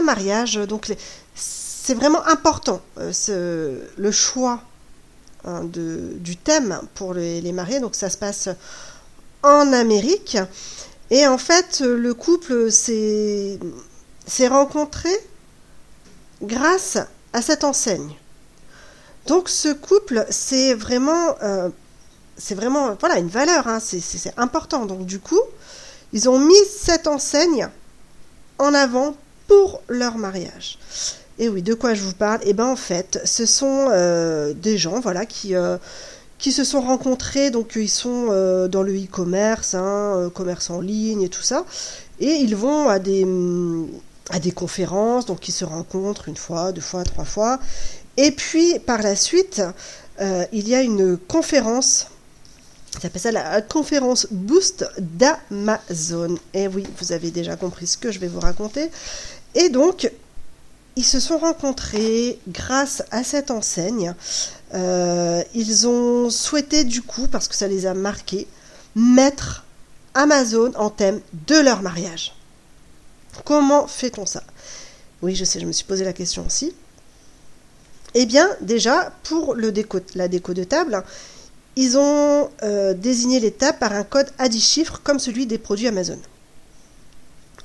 mariage, 0.01 0.55
donc 0.55 0.91
c'est 1.35 1.93
vraiment 1.93 2.25
important 2.25 2.81
euh, 2.97 3.83
le 3.97 4.11
choix 4.11 4.63
hein, 5.45 5.63
du 5.63 6.37
thème 6.37 6.81
pour 6.95 7.13
les, 7.13 7.39
les 7.41 7.51
mariés. 7.51 7.81
Donc 7.81 7.93
ça 7.93 8.09
se 8.09 8.17
passe 8.17 8.49
en 9.43 9.71
Amérique. 9.73 10.39
Et 11.09 11.25
en 11.27 11.37
fait, 11.37 11.81
le 11.81 12.13
couple 12.13 12.69
s'est 12.71 13.57
rencontré 14.47 15.09
grâce 16.41 16.97
à 17.33 17.41
cette 17.41 17.63
enseigne. 17.63 18.11
Donc 19.25 19.49
ce 19.49 19.69
couple, 19.73 20.25
c'est 20.29 20.73
vraiment, 20.73 21.35
euh, 21.43 21.69
vraiment, 22.51 22.95
voilà, 22.99 23.17
une 23.19 23.27
valeur, 23.29 23.67
hein, 23.67 23.79
c'est- 23.79 24.33
important. 24.37 24.85
Donc 24.85 25.05
du 25.05 25.19
coup, 25.19 25.41
ils 26.13 26.29
ont 26.29 26.39
mis 26.39 26.55
cette 26.69 27.07
enseigne 27.07 27.67
en 28.59 28.73
avant 28.73 29.15
pour 29.47 29.81
leur 29.87 30.17
mariage. 30.17 30.77
Et 31.39 31.49
oui, 31.49 31.61
de 31.61 31.73
quoi 31.73 31.93
je 31.93 32.01
vous 32.01 32.13
parle? 32.13 32.39
Eh 32.43 32.53
ben 32.53 32.65
en 32.65 32.75
fait, 32.75 33.19
ce 33.23 33.45
sont 33.45 33.87
euh, 33.91 34.53
des 34.53 34.77
gens, 34.77 34.99
voilà, 34.99 35.25
qui 35.25 35.55
euh, 35.55 35.77
qui 36.37 36.51
se 36.51 36.63
sont 36.63 36.81
rencontrés, 36.81 37.49
donc 37.49 37.73
ils 37.75 37.89
sont 37.89 38.27
euh, 38.29 38.67
dans 38.67 38.83
le 38.83 38.93
e-commerce, 38.95 39.73
hein, 39.73 40.15
euh, 40.15 40.29
commerce 40.29 40.69
en 40.69 40.81
ligne 40.81 41.23
et 41.23 41.29
tout 41.29 41.41
ça, 41.41 41.65
et 42.19 42.31
ils 42.31 42.55
vont 42.55 42.89
à 42.89 42.99
des, 42.99 43.23
hum, 43.23 43.87
à 44.29 44.39
des 44.39 44.51
conférences, 44.51 45.25
donc 45.25 45.47
ils 45.47 45.53
se 45.53 45.65
rencontrent 45.65 46.29
une 46.29 46.37
fois, 46.37 46.71
deux 46.71 46.81
fois, 46.81 47.03
trois 47.03 47.25
fois, 47.25 47.59
Et 48.17 48.31
puis 48.31 48.79
par 48.79 49.01
la 49.01 49.15
suite, 49.15 49.61
euh, 50.19 50.45
il 50.51 50.67
y 50.67 50.75
a 50.75 50.81
une 50.81 51.17
conférence, 51.17 52.07
ça 52.93 53.01
s'appelle 53.01 53.21
ça 53.21 53.31
la 53.31 53.61
conférence 53.61 54.27
Boost 54.31 54.85
d'Amazon. 54.97 56.37
Et 56.53 56.67
oui, 56.67 56.83
vous 56.99 57.11
avez 57.11 57.29
déjà 57.31 57.55
compris 57.55 57.85
ce 57.85 57.97
que 57.97 58.11
je 58.11 58.19
vais 58.19 58.27
vous 58.27 58.39
raconter. 58.39 58.89
Et 59.53 59.69
donc, 59.69 60.11
ils 60.97 61.05
se 61.05 61.19
sont 61.19 61.37
rencontrés 61.37 62.39
grâce 62.47 63.03
à 63.11 63.23
cette 63.23 63.51
enseigne. 63.51 64.15
Euh, 64.73 65.43
ils 65.53 65.87
ont 65.87 66.31
souhaité 66.31 66.83
du 66.83 67.03
coup, 67.03 67.27
parce 67.27 67.47
que 67.47 67.53
ça 67.55 67.67
les 67.67 67.85
a 67.85 67.93
marqués, 67.93 68.47
mettre 68.95 69.63
Amazon 70.15 70.71
en 70.75 70.89
thème 70.89 71.21
de 71.45 71.55
leur 71.55 71.83
mariage. 71.83 72.35
Comment 73.45 73.85
fait-on 73.85 74.25
ça? 74.25 74.41
Oui, 75.21 75.35
je 75.35 75.45
sais, 75.45 75.59
je 75.59 75.67
me 75.67 75.71
suis 75.71 75.85
posé 75.85 76.03
la 76.03 76.13
question 76.13 76.43
aussi. 76.47 76.73
Eh 78.15 78.25
bien, 78.25 78.49
déjà, 78.61 79.11
pour 79.21 79.55
la 79.55 80.27
déco 80.27 80.53
de 80.55 80.63
table, 80.63 81.03
ils 81.75 81.95
ont 81.95 82.49
euh, 82.63 82.95
désigné 82.95 83.39
les 83.39 83.51
tables 83.51 83.77
par 83.77 83.93
un 83.93 84.03
code 84.03 84.31
à 84.39 84.49
10 84.49 84.59
chiffres 84.59 84.99
comme 85.03 85.19
celui 85.19 85.45
des 85.45 85.59
produits 85.59 85.87
Amazon. 85.87 86.17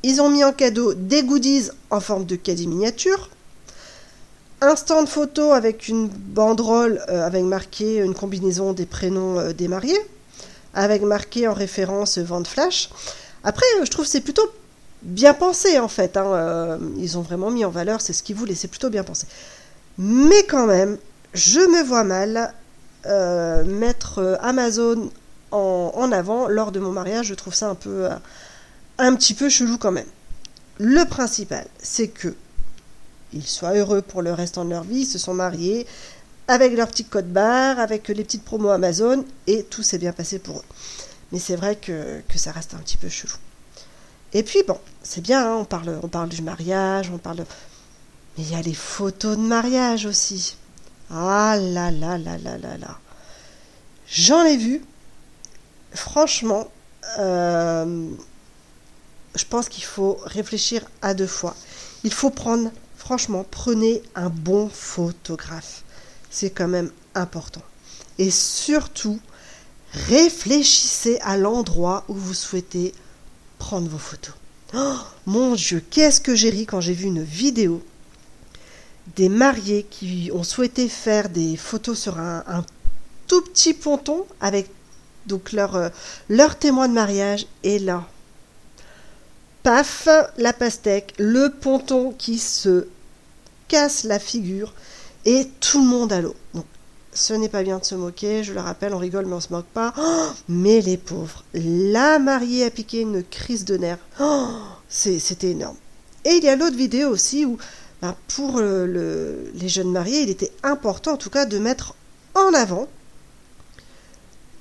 Ils 0.03 0.21
ont 0.21 0.31
mis 0.31 0.45
en 0.45 0.53
cadeau 0.53 0.95
des 0.95 1.23
goodies 1.23 1.71
en 1.91 2.01
forme 2.01 2.25
de 2.25 2.37
caddie 2.37 2.67
miniature, 2.67 3.31
un 4.61 4.77
stand 4.77 5.09
photo 5.09 5.53
avec 5.53 5.89
une 5.89 6.09
banderole 6.09 7.03
euh, 7.09 7.27
avec 7.27 7.45
marqué 7.45 7.97
une 7.99 8.15
combinaison 8.15 8.73
des 8.73 8.87
prénoms 8.87 9.39
euh, 9.39 9.53
des 9.53 9.69
mariés, 9.69 10.01
avec 10.75 11.03
marqué 11.03 11.49
en 11.49 11.53
référence 11.53 12.19
vente 12.19 12.47
flash. 12.47 12.91
Après, 13.45 13.67
je 13.85 13.91
trouve 13.91 14.07
c'est 14.07 14.21
plutôt 14.21 14.49
bien 15.03 15.35
pensé 15.35 15.79
en 15.79 15.89
fait. 15.89 16.17
Hein, 16.17 16.79
ils 16.99 17.19
ont 17.19 17.23
vraiment 17.23 17.51
mis 17.51 17.65
en 17.65 17.71
valeur, 17.71 18.01
c'est 18.01 18.13
ce 18.13 18.23
qu'ils 18.23 18.37
voulaient, 18.37 18.55
c'est 18.55 18.69
plutôt 18.69 18.91
bien 18.91 19.03
pensé. 19.03 19.27
Mais 19.99 20.45
quand 20.49 20.67
même, 20.67 20.97
je 21.35 21.61
me 21.61 21.83
vois 21.83 22.05
mal 22.05 22.55
euh, 23.07 23.65
mettre 23.65 24.19
euh, 24.19 24.37
Amazon 24.41 25.11
en, 25.51 26.13
avant 26.13 26.49
lors 26.49 26.73
de 26.73 26.81
mon 26.81 26.93
mariage. 26.93 27.27
Je 27.27 27.35
trouve 27.35 27.55
ça 27.55 27.69
un 27.69 27.75
peu, 27.75 28.07
euh, 28.07 28.11
un 29.03 29.15
petit 29.17 29.35
peu 29.35 29.49
chelou 29.49 29.79
quand 29.79 29.93
même. 29.93 30.07
Le 30.79 31.05
principal, 31.05 31.67
c'est 31.83 32.09
que 32.09 32.35
ils 33.33 33.47
soient 33.47 33.75
heureux 33.75 34.03
pour 34.03 34.23
le 34.23 34.33
restant 34.33 34.65
de 34.65 34.71
leur 34.71 34.85
vie, 34.85 35.01
ils 35.01 35.07
se 35.07 35.19
sont 35.19 35.35
mariés 35.35 35.87
avec 36.49 36.75
leur 36.75 36.89
petit 36.89 37.05
code 37.05 37.33
barre, 37.33 37.79
avec 37.79 38.09
les 38.09 38.25
petites 38.25 38.45
promos 38.45 38.71
Amazon, 38.71 39.25
et 39.47 39.65
tout 39.65 39.83
s'est 39.83 39.99
bien 39.99 40.13
passé 40.13 40.39
pour 40.39 40.59
eux. 40.59 40.65
Mais 41.31 41.39
c'est 41.39 41.57
vrai 41.57 41.77
que, 41.77 42.23
ça 42.37 42.53
reste 42.53 42.75
un 42.75 42.79
petit 42.79 42.97
peu 42.97 43.09
chelou. 43.09 43.35
Et 44.35 44.43
puis 44.43 44.63
bon, 44.67 44.79
c'est 45.03 45.21
bien, 45.21 45.47
hein, 45.47 45.57
on, 45.57 45.65
parle, 45.65 45.99
on 46.03 46.09
parle 46.09 46.29
du 46.29 46.43
mariage, 46.43 47.11
on 47.13 47.19
parle 47.19 47.45
mais 48.37 48.45
il 48.45 48.51
y 48.51 48.55
a 48.55 48.63
les 48.63 48.75
photos 48.75 49.37
de 49.37 49.43
mariage 49.43 50.07
aussi. 50.07 50.57
Ah 51.11 51.57
là 51.59 51.91
là 51.91 52.17
là 52.17 52.39
là 52.39 52.57
là 52.57 52.77
là. 52.79 52.99
J'en 54.07 54.45
ai 54.45 54.57
vu. 54.57 54.83
Franchement, 55.93 56.69
euh, 57.19 58.09
je 59.35 59.45
pense 59.45 59.69
qu'il 59.69 59.85
faut 59.85 60.19
réfléchir 60.25 60.83
à 61.01 61.15
deux 61.15 61.27
fois. 61.27 61.55
Il 62.05 62.13
faut 62.13 62.31
prendre, 62.31 62.71
franchement, 62.97 63.45
prenez 63.51 64.03
un 64.15 64.29
bon 64.29 64.69
photographe. 64.69 65.83
C'est 66.31 66.51
quand 66.51 66.69
même 66.69 66.91
important. 67.15 67.63
Et 68.19 68.31
surtout, 68.31 69.21
réfléchissez 69.93 71.19
à 71.21 71.37
l'endroit 71.37 72.05
où 72.09 72.15
vous 72.15 72.35
souhaitez 72.35 72.95
prendre 73.59 73.89
vos 73.89 73.99
photos. 73.99 74.35
Oh, 74.75 74.97
mon 75.27 75.55
Dieu, 75.55 75.83
qu'est-ce 75.91 76.21
que 76.21 76.35
j'ai 76.35 76.51
ri 76.51 76.67
quand 76.67 76.81
j'ai 76.81 76.95
vu 76.95 77.07
une 77.07 77.23
vidéo 77.23 77.83
des 79.17 79.29
mariés 79.29 79.87
qui 79.91 80.31
ont 80.33 80.45
souhaité 80.45 80.89
faire 80.89 81.29
des 81.29 81.57
photos 81.57 81.99
sur 81.99 82.19
un, 82.19 82.65
tout 83.27 83.43
petit 83.43 83.75
ponton 83.75 84.27
avec 84.41 84.69
donc 85.27 85.53
leur, 85.53 85.77
euh, 85.77 85.89
leur 86.29 86.59
témoin 86.59 86.89
de 86.89 86.95
mariage 86.95 87.47
et 87.63 87.79
là, 87.79 88.07
paf, 89.63 90.09
la 90.39 90.53
pastèque, 90.53 91.15
le 91.19 91.49
ponton 91.49 92.13
qui 92.17 92.39
se 92.39 92.87
casse 93.69 94.05
la 94.05 94.19
figure 94.19 94.75
et 95.25 95.49
tout 95.61 95.83
le 95.83 95.89
monde 95.89 96.13
à 96.13 96.21
l'eau. 96.21 96.35
Donc, 96.55 96.67
ce 97.15 97.35
n'est 97.35 97.49
pas 97.49 97.63
bien 97.63 97.79
de 97.79 97.85
se 97.85 97.95
moquer, 97.95 98.43
je 98.43 98.53
le 98.53 98.61
rappelle, 98.61 98.95
on 98.95 98.99
rigole 98.99 99.27
mais 99.27 99.35
on 99.35 99.41
se 99.41 99.53
moque 99.53 99.67
pas. 99.67 99.93
Oh, 99.99 100.27
mais 100.49 100.81
les 100.81 100.97
pauvres, 100.97 101.45
la 101.55 102.19
mariée 102.19 102.65
a 102.65 102.71
piqué 102.71 103.01
une 103.01 103.23
crise 103.23 103.65
de 103.65 103.77
nerfs. 103.77 103.99
Oh, 104.21 104.49
c'était 104.89 105.51
énorme. 105.51 105.77
Et 106.25 106.37
il 106.37 106.45
y 106.45 106.49
a 106.49 106.57
l'autre 106.57 106.77
vidéo 106.77 107.09
aussi 107.09 107.45
où 107.45 107.59
ben, 108.01 108.17
pour 108.35 108.59
euh, 108.59 109.51
les 109.55 109.69
jeunes 109.69 109.93
mariés, 109.93 110.23
il 110.23 110.31
était 110.31 110.53
important 110.63 111.13
en 111.13 111.17
tout 111.17 111.31
cas 111.31 111.47
de 111.47 111.59
mettre 111.59 111.95
en 112.35 112.53
avant 112.55 112.89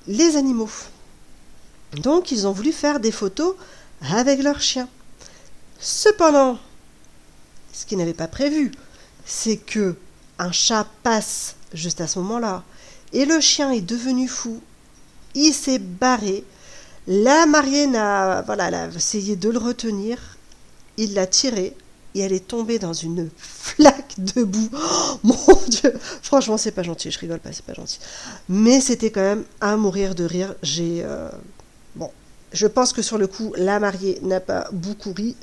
les 0.06 0.36
animaux. 0.36 0.70
Donc 1.96 2.32
ils 2.32 2.46
ont 2.46 2.52
voulu 2.52 2.72
faire 2.72 3.00
des 3.00 3.12
photos 3.12 3.54
avec 4.10 4.42
leurs 4.42 4.60
chiens. 4.60 4.88
Cependant, 5.80 6.58
ce 7.72 7.86
qu'ils 7.86 7.98
n'avaient 7.98 8.14
pas 8.14 8.28
prévu, 8.28 8.72
c'est 9.24 9.56
que 9.56 9.96
un 10.38 10.52
chat 10.52 10.86
passe 11.02 11.56
juste 11.72 12.00
à 12.00 12.06
ce 12.06 12.18
moment-là 12.18 12.64
et 13.12 13.24
le 13.24 13.40
chien 13.40 13.70
est 13.70 13.80
devenu 13.80 14.28
fou. 14.28 14.60
Il 15.34 15.52
s'est 15.52 15.78
barré. 15.78 16.44
La 17.06 17.46
mariée 17.46 17.86
n'a 17.86 18.42
voilà, 18.42 18.66
a 18.66 18.88
essayé 18.88 19.36
de 19.36 19.48
le 19.48 19.58
retenir. 19.58 20.18
Il 20.96 21.14
l'a 21.14 21.26
tiré 21.26 21.74
et 22.14 22.20
elle 22.20 22.32
est 22.32 22.46
tombée 22.46 22.78
dans 22.78 22.92
une 22.92 23.30
flaque 23.36 24.14
de 24.18 24.44
boue. 24.44 24.68
Oh, 24.72 25.18
mon 25.22 25.58
Dieu 25.68 25.92
Franchement, 26.22 26.58
c'est 26.58 26.72
pas 26.72 26.82
gentil, 26.82 27.10
je 27.10 27.18
rigole 27.18 27.38
pas, 27.38 27.52
c'est 27.52 27.64
pas 27.64 27.74
gentil. 27.74 27.98
Mais 28.48 28.80
c'était 28.80 29.10
quand 29.10 29.22
même 29.22 29.44
à 29.60 29.76
mourir 29.76 30.14
de 30.14 30.24
rire. 30.24 30.54
J'ai. 30.62 31.02
Euh, 31.04 31.28
je 32.52 32.66
pense 32.66 32.92
que 32.92 33.02
sur 33.02 33.18
le 33.18 33.26
coup, 33.26 33.52
la 33.56 33.78
mariée 33.80 34.18
n'a 34.22 34.40
pas 34.40 34.68
beaucoup 34.72 35.12
ri. 35.12 35.36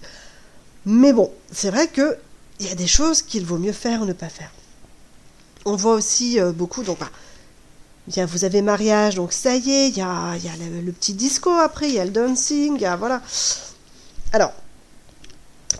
Mais 0.85 1.13
bon, 1.13 1.31
c'est 1.51 1.69
vrai 1.69 1.87
que 1.87 2.17
il 2.59 2.67
y 2.67 2.71
a 2.71 2.75
des 2.75 2.87
choses 2.87 3.21
qu'il 3.21 3.45
vaut 3.45 3.57
mieux 3.57 3.71
faire 3.71 4.01
ou 4.01 4.05
ne 4.05 4.13
pas 4.13 4.29
faire. 4.29 4.51
On 5.65 5.75
voit 5.75 5.93
aussi 5.93 6.39
euh, 6.39 6.51
beaucoup, 6.51 6.83
donc 6.83 6.99
bah, 6.99 8.25
vous 8.25 8.43
avez 8.43 8.61
mariage, 8.61 9.15
donc 9.15 9.33
ça 9.33 9.55
y 9.55 9.71
est, 9.71 9.89
il 9.89 9.97
y 9.97 10.01
a, 10.01 10.35
le, 10.83 10.91
petit 10.91 11.13
disco 11.13 11.51
après, 11.51 11.89
il 11.89 11.95
y 11.95 11.99
a 11.99 12.05
le 12.05 12.11
dancing, 12.11 12.85
voilà. 12.97 13.21
Alors, 14.33 14.53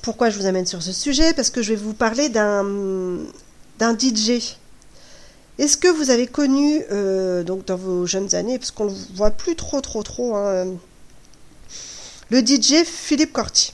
pourquoi 0.02 0.30
je 0.30 0.38
vous 0.38 0.46
amène 0.46 0.66
sur 0.66 0.82
ce 0.82 0.94
sujet? 0.94 1.34
Parce 1.34 1.50
que 1.50 1.62
je 1.62 1.70
vais 1.74 1.76
vous 1.76 1.94
parler 1.94 2.30
d'un 2.30 3.18
DJ. 3.80 4.58
Est-ce 5.58 5.76
que 5.76 5.90
vous 5.90 6.10
avez 6.10 6.28
connu, 6.28 6.84
euh, 6.92 7.44
donc 7.44 7.66
dans 7.66 7.76
vos 7.76 8.06
jeunes 8.06 8.34
années, 8.36 8.58
parce 8.58 8.72
qu'on 8.72 8.86
ne 8.86 8.96
voit 9.16 9.32
plus 9.32 9.56
trop, 9.56 9.82
trop, 9.82 10.04
trop, 10.04 10.36
hein, 10.36 10.68
le 12.30 12.46
DJ 12.46 12.86
Philippe 12.86 13.34
Corti 13.34 13.74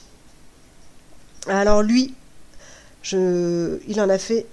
Alors 1.46 1.82
lui, 1.82 2.14
il 3.12 4.00
en 4.00 4.08
a 4.08 4.18
fait 4.18 4.46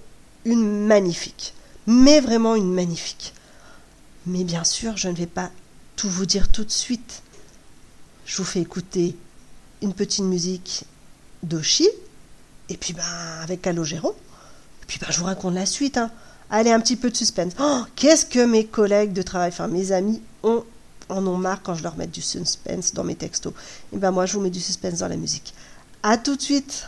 une 0.44 0.86
magnifique, 0.86 1.54
mais 1.86 2.20
vraiment 2.20 2.54
une 2.54 2.72
magnifique. 2.72 3.32
Mais 4.26 4.44
bien 4.44 4.64
sûr, 4.64 4.96
je 4.96 5.08
ne 5.08 5.14
vais 5.14 5.26
pas 5.26 5.50
tout 5.96 6.08
vous 6.08 6.26
dire 6.26 6.48
tout 6.48 6.64
de 6.64 6.70
suite. 6.70 7.22
Je 8.26 8.36
vous 8.36 8.44
fais 8.44 8.60
écouter 8.60 9.16
une 9.82 9.92
petite 9.92 10.24
musique 10.24 10.84
Doshi, 11.42 11.88
et 12.68 12.76
puis 12.76 12.94
ben, 12.94 13.02
avec 13.42 13.62
Calogero. 13.62 14.14
Et 14.82 14.86
puis 14.86 14.98
ben, 14.98 15.08
je 15.10 15.18
vous 15.18 15.26
raconte 15.26 15.54
la 15.54 15.66
suite. 15.66 15.98
Hein. 15.98 16.10
Allez, 16.50 16.70
un 16.70 16.80
petit 16.80 16.96
peu 16.96 17.10
de 17.10 17.16
suspense. 17.16 17.52
Oh, 17.58 17.82
qu'est-ce 17.96 18.26
que 18.26 18.44
mes 18.44 18.66
collègues 18.66 19.12
de 19.12 19.22
travail, 19.22 19.48
enfin 19.48 19.68
mes 19.68 19.92
amis, 19.92 20.22
ont, 20.42 20.64
en 21.08 21.26
ont 21.26 21.36
marre 21.36 21.62
quand 21.62 21.74
je 21.74 21.82
leur 21.82 21.96
mets 21.96 22.06
du 22.06 22.22
suspense 22.22 22.94
dans 22.94 23.04
mes 23.04 23.14
textos. 23.14 23.52
Et 23.92 23.96
ben 23.96 24.10
moi, 24.10 24.26
je 24.26 24.34
vous 24.34 24.40
mets 24.40 24.50
du 24.50 24.60
suspense 24.60 24.98
dans 24.98 25.08
la 25.08 25.16
musique. 25.16 25.54
À 26.02 26.18
tout 26.18 26.36
de 26.36 26.42
suite 26.42 26.86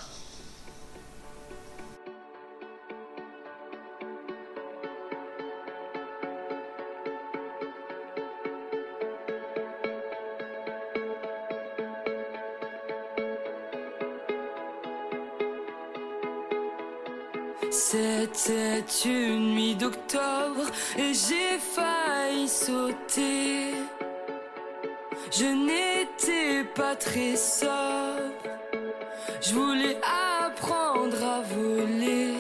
C'était 17.71 18.85
une 19.05 19.55
nuit 19.55 19.75
d'octobre 19.75 20.67
et 20.97 21.13
j'ai 21.13 21.59
failli 21.59 22.49
sauter. 22.49 23.75
Je 25.31 25.45
n'étais 25.45 26.65
pas 26.75 26.95
très 26.97 27.37
sobre. 27.37 28.33
Je 29.41 29.55
voulais 29.55 29.99
apprendre 30.41 31.17
à 31.23 31.43
voler. 31.43 32.35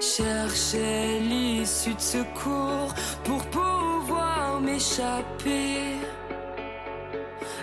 Cherchais 0.00 1.20
l'issue 1.20 1.94
de 1.94 2.00
secours 2.00 2.94
pour 3.24 3.44
pouvoir 3.46 4.60
m'échapper. 4.60 5.96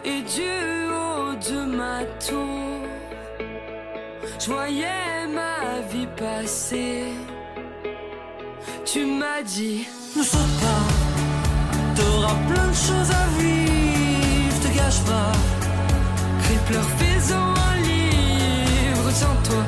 Et 0.04 0.22
du 0.22 0.52
haut 0.90 1.36
de 1.36 1.66
ma 1.66 2.04
tour 2.28 2.76
je 4.46 4.52
voyais 4.52 5.28
ma 5.34 5.82
vie 5.90 6.08
passer. 6.16 7.06
Tu 8.86 9.06
m'as 9.06 9.42
dit, 9.42 9.88
ne 10.16 10.22
saute 10.22 10.40
pas, 10.62 11.05
t'auras 11.96 12.38
plein 12.50 12.68
de 12.68 12.80
choses 12.88 13.12
à 13.22 13.26
vivre, 13.40 14.60
te 14.62 14.70
gâche 14.78 15.02
pas. 15.02 15.32
Crippler, 16.44 16.86
faisant 17.00 17.54
un 17.70 17.76
livre, 17.92 19.10
tiens-toi. 19.14 19.64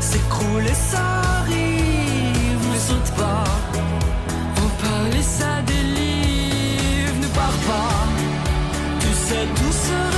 S'écrouler, 0.00 0.74
ça 0.90 1.04
arrive, 1.40 2.62
ne 2.72 2.78
saute 2.88 3.12
pas. 3.16 3.44
En 4.62 4.68
parler, 4.84 5.22
ça 5.22 5.62
délivre, 5.66 7.14
ne 7.20 7.28
pars 7.28 7.58
pas. 7.68 7.94
Tu 9.00 9.08
sais, 9.26 9.46
tout 9.56 9.74
se 9.86 10.17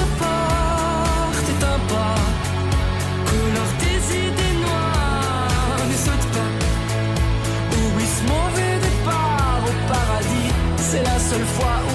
la 11.61 11.90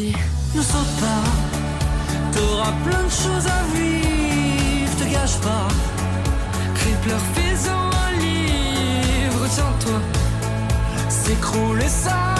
dit, 0.00 0.12
Ne 0.54 0.62
saute 0.62 0.94
pas, 1.00 1.24
t'auras 2.32 2.72
plein 2.84 3.04
de 3.04 3.14
choses 3.22 3.46
à 3.58 3.60
vivre, 3.74 4.96
te 4.98 5.04
gâche 5.12 5.38
pas. 5.46 5.68
Crippler, 6.74 7.22
faisant 7.34 7.90
un 8.06 8.12
livre, 8.26 9.46
tiens-toi. 9.54 10.00
S'écrouler, 11.08 11.88
ça 11.88 12.39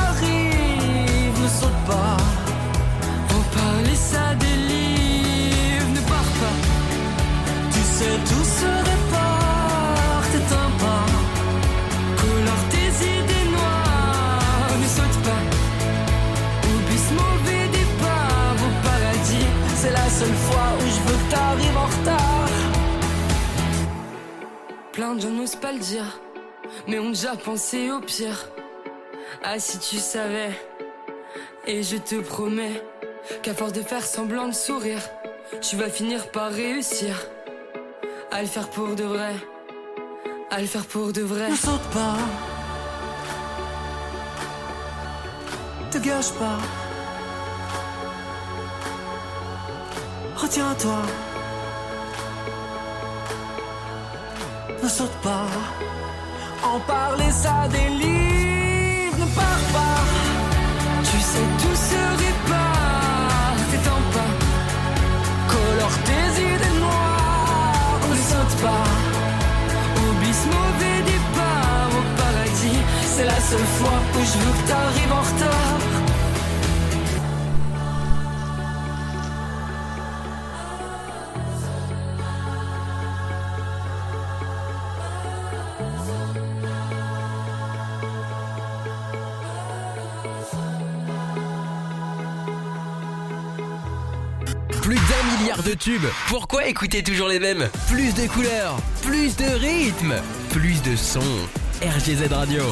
déjà 27.21 27.37
pensé 27.37 27.91
au 27.91 28.01
pire. 28.01 28.49
Ah, 29.45 29.59
si 29.59 29.79
tu 29.79 29.97
savais, 29.99 30.53
et 31.67 31.83
je 31.83 31.99
te 31.99 32.15
promets 32.15 32.83
qu'à 33.43 33.53
force 33.53 33.75
de 33.75 33.83
faire 33.83 34.07
semblant 34.07 34.49
de 34.49 34.55
sourire, 34.55 35.03
tu 35.61 35.77
vas 35.77 35.91
finir 35.91 36.31
par 36.31 36.51
réussir 36.51 37.15
à 38.31 38.41
le 38.41 38.49
faire 38.49 38.71
pour 38.71 38.95
de 38.95 39.05
vrai. 39.05 39.35
À 40.51 40.61
le 40.63 40.67
faire 40.67 40.87
pour 40.87 41.13
de 41.13 41.21
vrai. 41.21 41.51
Ne 41.51 41.57
saute 41.57 41.89
pas, 41.93 42.17
te 45.91 45.99
gâche 45.99 46.33
pas. 46.33 46.59
Retiens-toi, 50.37 51.03
ne 54.83 54.89
saute 54.89 55.17
pas. 55.23 55.45
En 56.62 56.79
parler, 56.81 57.31
ça 57.31 57.66
délivre, 57.70 59.16
ne 59.18 59.27
pars 59.35 59.64
pas. 59.73 60.03
Tu 61.11 61.18
sais, 61.18 61.46
tout 61.62 61.77
se 61.88 62.03
répare, 62.25 63.57
t'étends 63.70 64.05
pas. 64.14 64.33
Colore 65.49 65.99
tes 66.05 66.42
idées 66.42 66.79
noires, 66.81 68.01
ne 68.11 68.16
saute 68.16 68.57
pas. 68.62 68.88
Oublie 70.03 70.35
ce 70.35 70.46
mauvais 70.46 71.01
départ 71.12 71.90
au 71.99 72.03
paradis. 72.20 72.81
C'est 73.07 73.25
la 73.25 73.40
seule 73.40 73.68
fois 73.79 73.99
où 74.14 74.18
je 74.18 74.38
veux 74.42 74.55
que 74.62 74.68
t'arrives 74.68 75.12
en 75.12 75.23
retard. 75.31 75.70
Pourquoi 96.27 96.67
écouter 96.67 97.03
toujours 97.03 97.29
les 97.29 97.39
mêmes? 97.39 97.69
Plus 97.89 98.13
de 98.15 98.27
couleurs, 98.27 98.77
plus 99.03 99.37
de 99.37 99.45
rythmes, 99.45 100.15
plus 100.51 100.83
de 100.83 100.97
sons. 100.97 101.21
RGZ 101.81 102.33
Radio. 102.33 102.63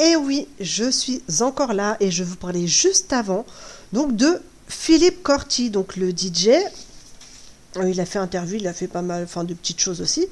Et 0.00 0.16
oui, 0.16 0.48
je 0.58 0.90
suis 0.90 1.22
encore 1.40 1.74
là 1.74 1.96
et 2.00 2.10
je 2.10 2.24
vous 2.24 2.34
parlais 2.34 2.66
juste 2.66 3.12
avant 3.12 3.46
donc 3.92 4.16
de 4.16 4.42
Philippe 4.68 5.22
Corti, 5.22 5.70
donc 5.70 5.94
le 5.94 6.10
DJ. 6.10 6.48
Euh, 7.76 7.88
Il 7.88 8.00
a 8.00 8.06
fait 8.06 8.18
interview, 8.18 8.56
il 8.56 8.66
a 8.66 8.72
fait 8.72 8.88
pas 8.88 9.02
mal, 9.02 9.22
enfin 9.22 9.44
de 9.44 9.54
petites 9.54 9.80
choses 9.80 10.00
aussi. 10.00 10.26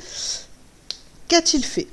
Qu'a-t-il 1.29 1.65
fait? 1.65 1.87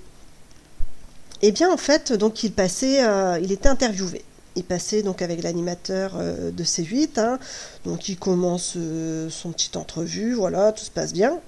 Eh 1.44 1.52
bien, 1.52 1.72
en 1.72 1.78
fait, 1.78 2.14
donc 2.14 2.44
il 2.44 2.52
passait, 2.52 3.06
euh, 3.06 3.40
il 3.42 3.52
était 3.52 3.70
interviewé. 3.70 4.24
Passait 4.64 5.04
donc 5.04 5.22
avec 5.22 5.44
l'animateur 5.44 6.14
euh, 6.16 6.52
de 6.52 6.64
C8. 6.64 7.20
hein. 7.20 7.40
Donc 7.86 8.10
il 8.10 8.18
commence 8.18 8.74
euh, 8.76 9.30
son 9.30 9.52
petite 9.52 9.78
entrevue, 9.78 10.34
voilà, 10.34 10.72
tout 10.72 10.84
se 10.84 10.92
passe 10.92 11.14
bien. 11.14 11.40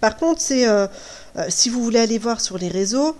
Par 0.00 0.16
contre, 0.16 0.40
c'est 0.40 0.66
euh, 0.66 0.86
si 1.48 1.68
vous 1.68 1.82
voulez 1.82 1.98
aller 1.98 2.18
voir 2.18 2.40
sur 2.40 2.58
les 2.58 2.68
réseaux, 2.68 3.16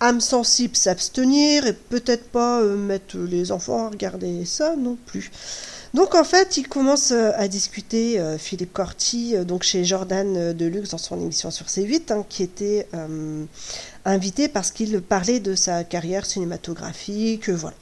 âme 0.00 0.20
sensible 0.20 0.76
s'abstenir 0.76 1.66
et 1.66 1.72
peut-être 1.72 2.28
pas 2.28 2.60
mettre 2.62 3.16
les 3.16 3.52
enfants 3.52 3.86
à 3.86 3.88
regarder 3.88 4.44
ça 4.44 4.76
non 4.76 4.98
plus. 5.06 5.30
Donc 5.94 6.14
en 6.14 6.24
fait, 6.24 6.58
il 6.58 6.68
commence 6.68 7.10
à 7.10 7.48
discuter 7.48 8.22
Philippe 8.38 8.74
Corti 8.74 9.34
donc 9.46 9.62
chez 9.62 9.82
Jordan 9.86 10.52
Deluxe 10.52 10.90
dans 10.90 10.98
son 10.98 11.18
émission 11.18 11.50
sur 11.50 11.64
C8 11.66 12.12
hein, 12.12 12.26
qui 12.28 12.42
était 12.42 12.86
invité 14.06 14.48
parce 14.48 14.70
qu'il 14.70 15.00
parlait 15.02 15.40
de 15.40 15.54
sa 15.54 15.84
carrière 15.84 16.24
cinématographique, 16.26 17.48
euh, 17.50 17.56
voilà. 17.56 17.76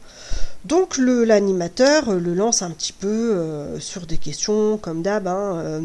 Donc 0.64 0.97
l'animateur 0.99 2.09
euh, 2.09 2.18
le 2.18 2.35
lance 2.35 2.62
un 2.62 2.70
petit 2.70 2.93
peu 2.95 3.07
euh, 3.09 3.79
sur 3.81 4.07
des 4.07 4.18
questions 4.18 4.79
comme 4.79 5.03
d'hab. 5.03 5.29
hein, 5.29 5.83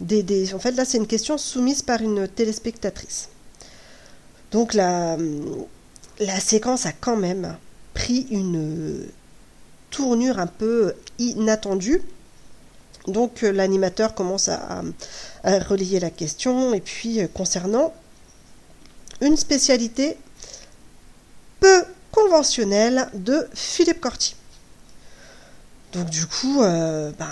des, 0.00 0.22
des- 0.22 0.54
en 0.54 0.58
fait, 0.60 0.72
là, 0.72 0.84
c'est 0.84 0.98
une 0.98 1.06
question 1.08 1.38
soumise 1.38 1.82
par 1.82 2.00
une 2.02 2.28
téléspectatrice. 2.28 3.28
Donc 4.52 4.74
la, 4.74 5.16
la 6.20 6.40
séquence 6.40 6.86
a 6.86 6.92
quand 6.92 7.16
même 7.16 7.56
pris 7.94 8.26
une 8.30 9.06
tournure 9.90 10.38
un 10.38 10.46
peu 10.46 10.94
inattendue. 11.18 12.00
Donc 13.08 13.42
l'animateur 13.42 14.14
commence 14.14 14.48
à, 14.48 14.82
relayer 15.44 15.98
la 15.98 16.10
question 16.10 16.74
et 16.74 16.80
puis 16.80 17.20
concernant 17.34 17.92
une 19.20 19.36
spécialité 19.36 20.16
peu 21.60 21.84
conventionnelle 22.12 23.08
de 23.14 23.48
Philippe 23.54 24.00
Corti. 24.00 24.34
Donc 25.92 26.08
du 26.10 26.26
coup, 26.26 26.62
euh, 26.62 27.10
ben, 27.18 27.26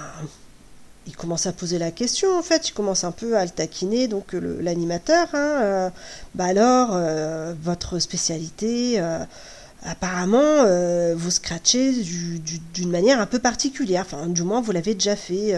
il 1.06 1.14
commence 1.14 1.46
à 1.46 1.52
poser 1.52 1.78
la 1.78 1.90
question 1.90 2.36
en 2.36 2.42
fait, 2.42 2.68
il 2.68 2.72
commence 2.72 3.04
un 3.04 3.12
peu 3.12 3.36
à 3.36 3.44
le 3.44 3.50
taquiner, 3.50 4.08
donc 4.08 4.32
l'animateur, 4.32 5.28
hein, 5.34 5.58
euh, 5.62 5.90
bah 6.34 6.46
alors, 6.46 6.90
euh, 6.92 7.54
votre 7.62 7.98
spécialité, 7.98 9.00
apparemment, 9.84 10.64
vous 11.14 11.30
scratchez 11.30 11.92
du- 11.92 12.38
du- 12.40 12.58
d'une 12.74 12.90
manière 12.90 13.20
un 13.20 13.26
peu 13.26 13.38
particulière, 13.38 14.04
enfin 14.10 14.26
du 14.26 14.42
moins 14.42 14.60
vous 14.60 14.72
l'avez 14.72 14.94
déjà 14.94 15.14
fait, 15.14 15.54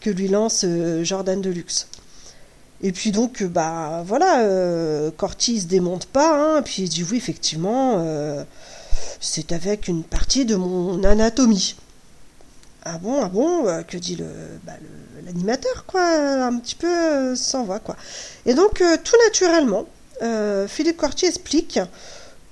que 0.00 0.10
lui 0.10 0.28
lance 0.28 0.64
Jordan 1.02 1.40
Deluxe. 1.40 1.86
Et 2.82 2.92
puis 2.92 3.10
donc, 3.10 3.42
euh, 3.42 3.48
bah 3.48 4.02
voilà, 4.06 4.40
euh, 4.42 5.10
Corty 5.16 5.60
se 5.60 5.66
démonte 5.66 6.06
pas, 6.06 6.36
hein, 6.58 6.62
puis 6.62 6.82
il 6.82 6.88
dit 6.88 7.04
oui, 7.10 7.16
effectivement, 7.16 7.96
euh, 7.98 8.44
c'est 9.20 9.52
avec 9.52 9.88
une 9.88 10.04
partie 10.04 10.44
de 10.44 10.54
mon 10.54 11.02
anatomie. 11.02 11.74
Ah 12.84 12.98
bon, 12.98 13.20
ah 13.22 13.28
bon, 13.28 13.66
euh, 13.66 13.82
que 13.82 13.96
dit 13.96 14.14
le 14.16 14.26
bah, 14.64 14.74
le- 14.80 15.26
l'animateur, 15.26 15.84
quoi, 15.86 16.02
un 16.02 16.56
petit 16.58 16.76
peu 16.76 17.34
sans 17.34 17.64
voix, 17.64 17.80
quoi. 17.80 17.96
Et 18.46 18.54
donc, 18.54 18.82
tout 19.04 19.16
naturellement, 19.26 19.86
Philippe 20.68 20.96
Corty 20.96 21.26
explique 21.26 21.78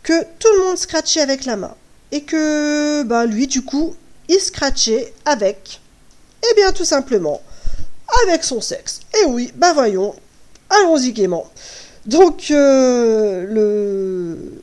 que 0.02 0.22
tout 0.38 0.48
le 0.58 0.64
monde 0.64 0.76
scratchait 0.76 1.20
avec 1.20 1.44
la 1.44 1.56
main. 1.56 1.74
Et 2.12 2.22
que, 2.22 3.02
bah 3.04 3.24
lui, 3.26 3.46
du 3.46 3.62
coup, 3.64 3.94
il 4.28 4.38
scratchait 4.40 5.12
avec, 5.24 5.80
eh 6.42 6.54
bien, 6.54 6.70
tout 6.72 6.84
simplement, 6.84 7.40
avec 8.24 8.44
son 8.44 8.60
sexe. 8.60 9.00
Et 9.20 9.26
oui, 9.26 9.52
bah 9.56 9.72
voyons, 9.72 10.14
allons-y 10.70 11.12
gaiement. 11.12 11.50
Donc, 12.06 12.50
euh, 12.50 13.44
le, 13.48 14.60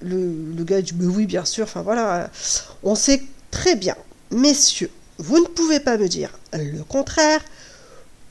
le, 0.00 0.64
gars 0.64 0.80
dit, 0.80 0.94
mais 0.98 1.06
oui, 1.06 1.26
bien 1.26 1.44
sûr, 1.44 1.64
enfin 1.64 1.82
voilà, 1.82 2.30
on 2.82 2.94
sait 2.94 3.22
très 3.50 3.76
bien, 3.76 3.96
messieurs, 4.30 4.90
vous 5.18 5.38
ne 5.38 5.46
pouvez 5.46 5.80
pas 5.80 5.98
me 5.98 6.08
dire 6.08 6.30
le 6.52 6.82
contraire, 6.82 7.40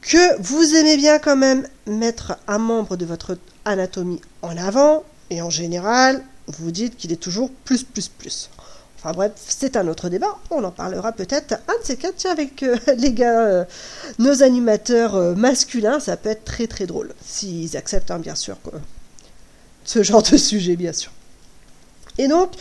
que 0.01 0.41
vous 0.41 0.76
aimez 0.76 0.97
bien 0.97 1.20
quand 1.20 1.36
même 1.36 1.68
mettre 1.86 2.38
un 2.47 2.58
membre 2.58 2.95
de 2.95 3.05
votre 3.05 3.38
anatomie 3.66 4.22
en 4.41 4.55
avant, 4.58 5.03
et 5.30 5.41
en 5.41 5.49
général, 5.49 6.24
vous 6.47 6.72
dites 6.72 6.95
qu'il 6.95 7.12
est 7.12 7.18
toujours 7.18 7.51
plus, 7.66 7.84
plus, 7.84 8.08
plus. 8.08 8.49
Enfin 9.00 9.12
bref, 9.12 9.32
c'est 9.38 9.78
un 9.78 9.88
autre 9.88 10.10
débat. 10.10 10.38
On 10.50 10.64
en 10.64 10.72
parlera 10.72 11.12
peut-être 11.12 11.54
un 11.68 11.80
de 11.80 11.84
ces 11.84 11.98
quatre, 11.98 12.16
tiens, 12.16 12.32
avec 12.32 12.64
euh, 12.64 12.76
les 12.98 13.14
gars, 13.14 13.41
euh, 13.45 13.64
nos 14.18 14.41
animateurs 14.41 15.16
euh, 15.16 15.36
masculins. 15.36 16.00
Ça 16.00 16.18
peut 16.18 16.30
être 16.30 16.45
très 16.45 16.66
très 16.68 16.88
drôle. 16.88 17.14
S'ils 17.24 17.78
acceptent, 17.78 18.10
hein, 18.12 18.20
bien 18.20 18.36
sûr, 18.36 18.58
ce 19.86 20.02
genre 20.02 20.24
de 20.24 20.36
sujet, 20.38 20.76
bien 20.76 20.93
sûr. 20.93 21.12
Et 22.18 22.28
donc, 22.28 22.54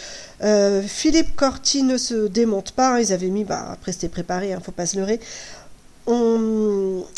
Philippe 0.87 1.35
Corti 1.35 1.83
ne 1.83 1.97
se 1.97 2.27
démonte 2.29 2.73
pas. 2.73 2.97
hein. 2.97 3.01
Ils 3.01 3.15
avaient 3.15 3.31
mis, 3.31 3.45
bah, 3.45 3.69
après 3.73 3.93
c'était 3.93 4.11
préparé, 4.11 4.53
hein, 4.53 4.61
faut 4.63 4.73
pas 4.73 4.85
se 4.85 4.99
leurrer. 4.99 5.19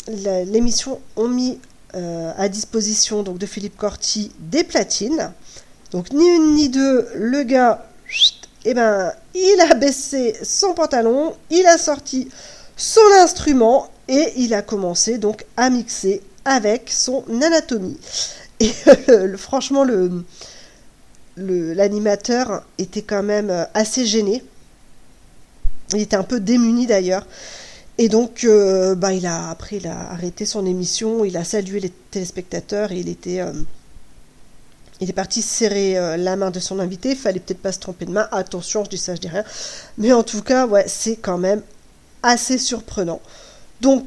L'émission 0.07 1.01
ont 1.17 1.27
mis 1.27 1.59
à 1.93 2.47
disposition 2.47 3.23
donc 3.23 3.37
de 3.37 3.45
Philippe 3.45 3.75
Corti 3.75 4.31
des 4.39 4.63
platines. 4.63 5.33
Donc 5.91 6.13
ni 6.13 6.25
une 6.25 6.53
ni 6.53 6.69
deux, 6.69 7.09
le 7.15 7.43
gars, 7.43 7.85
eh 8.71 8.73
ben, 8.73 9.13
il 9.33 9.61
a 9.61 9.73
baissé 9.75 10.35
son 10.43 10.73
pantalon, 10.73 11.33
il 11.49 11.65
a 11.65 11.77
sorti 11.77 12.29
son 12.77 13.01
instrument 13.21 13.89
et 14.07 14.33
il 14.37 14.53
a 14.53 14.61
commencé 14.61 15.17
donc 15.17 15.45
à 15.57 15.69
mixer 15.69 16.21
avec 16.45 16.89
son 16.89 17.23
anatomie. 17.41 17.99
Et 18.59 18.71
euh, 19.09 19.37
franchement, 19.37 19.83
le 19.83 20.23
l'animateur 21.37 22.65
était 22.77 23.01
quand 23.01 23.23
même 23.23 23.67
assez 23.73 24.05
gêné. 24.05 24.43
Il 25.93 26.01
était 26.01 26.17
un 26.17 26.23
peu 26.23 26.39
démuni 26.39 26.85
d'ailleurs. 26.85 27.25
Et 27.97 28.07
donc, 28.07 28.45
euh, 28.45 28.95
bah, 28.95 29.13
il 29.13 29.25
a, 29.25 29.49
après, 29.49 29.75
il 29.75 29.87
a 29.87 30.11
arrêté 30.11 30.45
son 30.45 30.65
émission, 30.65 31.25
il 31.25 31.35
a 31.35 31.43
salué 31.43 31.81
les 31.81 31.89
téléspectateurs 31.89 32.93
et 32.93 32.99
il 32.99 33.09
était, 33.09 33.41
euh, 33.41 33.51
il 35.01 35.09
est 35.09 35.13
parti 35.13 35.41
serrer 35.41 35.97
euh, 35.97 36.17
la 36.17 36.35
main 36.35 36.51
de 36.51 36.59
son 36.59 36.79
invité. 36.79 37.15
Fallait 37.15 37.39
peut-être 37.39 37.61
pas 37.61 37.71
se 37.71 37.79
tromper 37.79 38.05
de 38.05 38.11
main. 38.11 38.27
Attention, 38.31 38.83
je 38.83 38.89
dis 38.89 38.97
ça, 38.97 39.15
je 39.15 39.21
dis 39.21 39.27
rien. 39.27 39.43
Mais 39.97 40.11
en 40.11 40.23
tout 40.23 40.41
cas, 40.41 40.67
ouais, 40.67 40.85
c'est 40.87 41.15
quand 41.15 41.37
même 41.37 41.61
assez 42.23 42.57
surprenant. 42.57 43.21
Donc, 43.81 44.05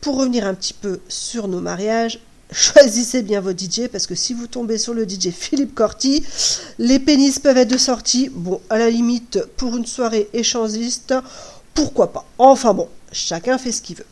pour 0.00 0.16
revenir 0.16 0.46
un 0.46 0.54
petit 0.54 0.72
peu 0.72 1.00
sur 1.08 1.48
nos 1.48 1.60
mariages, 1.60 2.20
choisissez 2.52 3.22
bien 3.22 3.40
vos 3.40 3.52
DJ 3.52 3.88
parce 3.90 4.06
que 4.06 4.14
si 4.14 4.34
vous 4.34 4.46
tombez 4.46 4.78
sur 4.78 4.94
le 4.94 5.08
DJ 5.08 5.30
Philippe 5.30 5.74
Corti, 5.74 6.24
les 6.78 6.98
pénis 6.98 7.38
peuvent 7.38 7.58
être 7.58 7.70
de 7.70 7.78
sortie. 7.78 8.28
Bon, 8.32 8.60
à 8.70 8.78
la 8.78 8.90
limite, 8.90 9.40
pour 9.56 9.76
une 9.76 9.86
soirée 9.86 10.28
échangiste, 10.32 11.14
pourquoi 11.74 12.12
pas. 12.12 12.24
Enfin 12.38 12.74
bon, 12.74 12.88
chacun 13.12 13.58
fait 13.58 13.72
ce 13.72 13.82
qu'il 13.82 13.96
veut. 13.96 14.06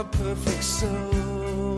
A 0.00 0.04
perfect 0.04 0.64
soul. 0.64 1.76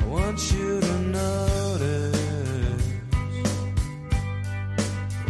I 0.00 0.04
want 0.06 0.52
you 0.52 0.80
to 0.80 0.98
notice 0.98 2.84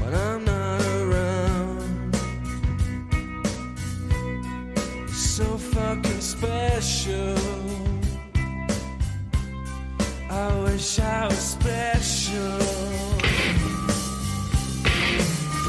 when 0.01 0.15
I'm 0.15 0.45
not 0.45 0.83
around. 1.01 2.15
So 5.09 5.45
fucking 5.57 6.21
special. 6.21 7.39
I 10.29 10.61
wish 10.65 11.01
I 11.01 11.27
was 11.27 11.39
special. 11.57 12.59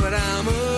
But 0.02 0.14
I'm 0.14 0.48
a 0.48 0.71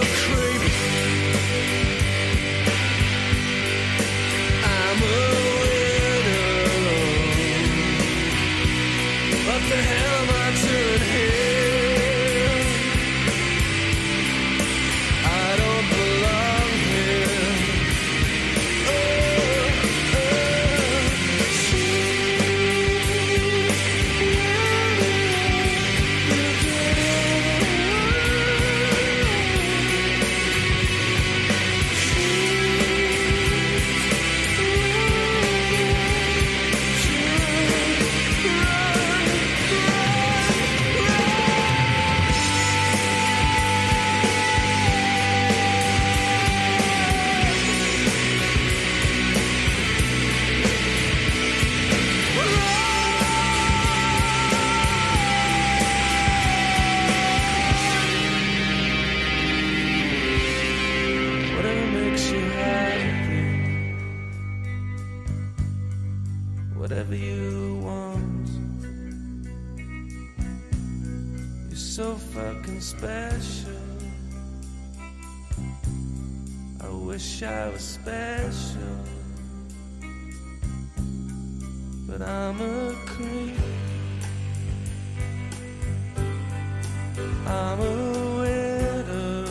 I'm 87.45 87.79
a 87.79 87.91
widow. 88.39 89.45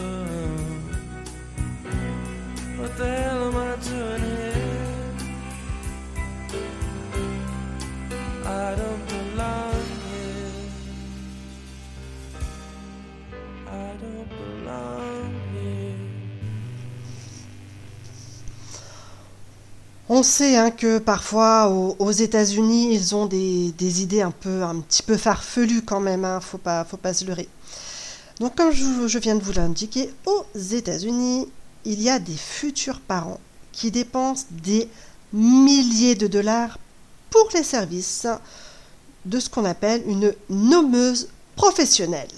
What 2.78 2.96
the 2.96 3.06
hell 3.06 3.48
am 3.48 3.56
I 3.56 3.76
doing 3.84 4.22
here? 4.22 4.52
I 8.44 8.74
don't 8.74 9.06
belong 9.08 9.84
here. 10.08 10.52
I 13.68 13.96
don't 14.00 14.28
belong 14.28 15.32
here. 15.52 15.96
On 20.08 20.22
sait 20.22 20.56
hein, 20.56 20.70
que 20.70 20.98
parfois 20.98 21.68
aux, 21.68 21.96
aux 21.98 22.10
États-Unis, 22.10 22.94
ils 22.94 23.14
ont 23.14 23.26
des, 23.26 23.72
des 23.72 24.02
idées 24.02 24.22
un 24.22 24.30
peu, 24.30 24.62
un 24.62 24.80
petit 24.80 25.02
peu 25.02 25.16
farfelues 25.16 25.82
quand 25.82 26.00
même. 26.00 26.24
Hein, 26.24 26.40
faut 26.40 26.58
pas, 26.58 26.84
faut 26.84 26.96
pas 26.96 27.14
se 27.14 27.24
leurrer. 27.24 27.48
Donc, 28.42 28.56
comme 28.56 28.72
je, 28.72 29.18
viens 29.18 29.36
de 29.36 29.40
vous 29.44 29.52
l'indiquer, 29.52 30.12
aux 30.26 30.44
États-Unis, 30.58 31.46
il 31.84 32.02
y 32.02 32.10
a 32.10 32.18
des 32.18 32.36
futurs 32.36 32.98
parents 32.98 33.38
qui 33.70 33.92
dépensent 33.92 34.46
des 34.50 34.88
milliers 35.32 36.16
de 36.16 36.26
dollars 36.26 36.76
pour 37.30 37.48
les 37.54 37.62
services 37.62 38.26
de 39.26 39.38
ce 39.38 39.48
qu'on 39.48 39.64
appelle 39.64 40.02
une 40.08 40.34
nommeuse 40.50 41.28
professionnelle. 41.54 42.32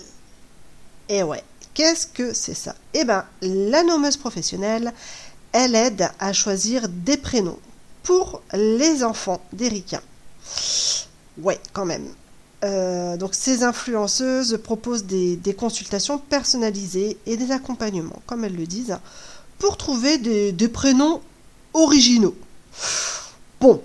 Et 1.09 1.22
ouais, 1.22 1.42
qu'est-ce 1.72 2.07
que 2.07 2.34
c'est 2.34 2.52
ça? 2.52 2.74
Eh 2.92 3.07
bien, 3.07 3.24
la 3.40 3.82
nommeuse 3.82 4.18
professionnelle, 4.18 4.92
elle 5.52 5.74
aide 5.74 6.11
à 6.18 6.34
choisir 6.34 6.86
des 6.86 7.16
prénoms 7.16 7.59
pour 8.02 8.42
les 8.52 9.02
enfants 9.02 9.40
d'Erika. 9.55 10.02
Ouais, 11.38 11.59
quand 11.72 11.86
même. 11.86 12.11
Euh, 12.65 13.17
donc 13.17 13.35
ces 13.35 13.62
influenceuses 13.62 14.59
proposent 14.62 15.05
des, 15.05 15.55
consultations 15.57 16.19
personnalisées 16.19 17.19
et 17.27 17.37
des 17.37 17.51
accompagnements, 17.51 18.23
comme 18.27 18.45
elles 18.45 18.57
le 18.57 18.67
disent, 18.67 18.97
pour 19.59 19.77
trouver 19.77 20.19
des, 20.19 20.53
des 20.53 20.69
prénoms 20.69 21.21
originaux. 21.75 22.35
Bon, 23.61 23.83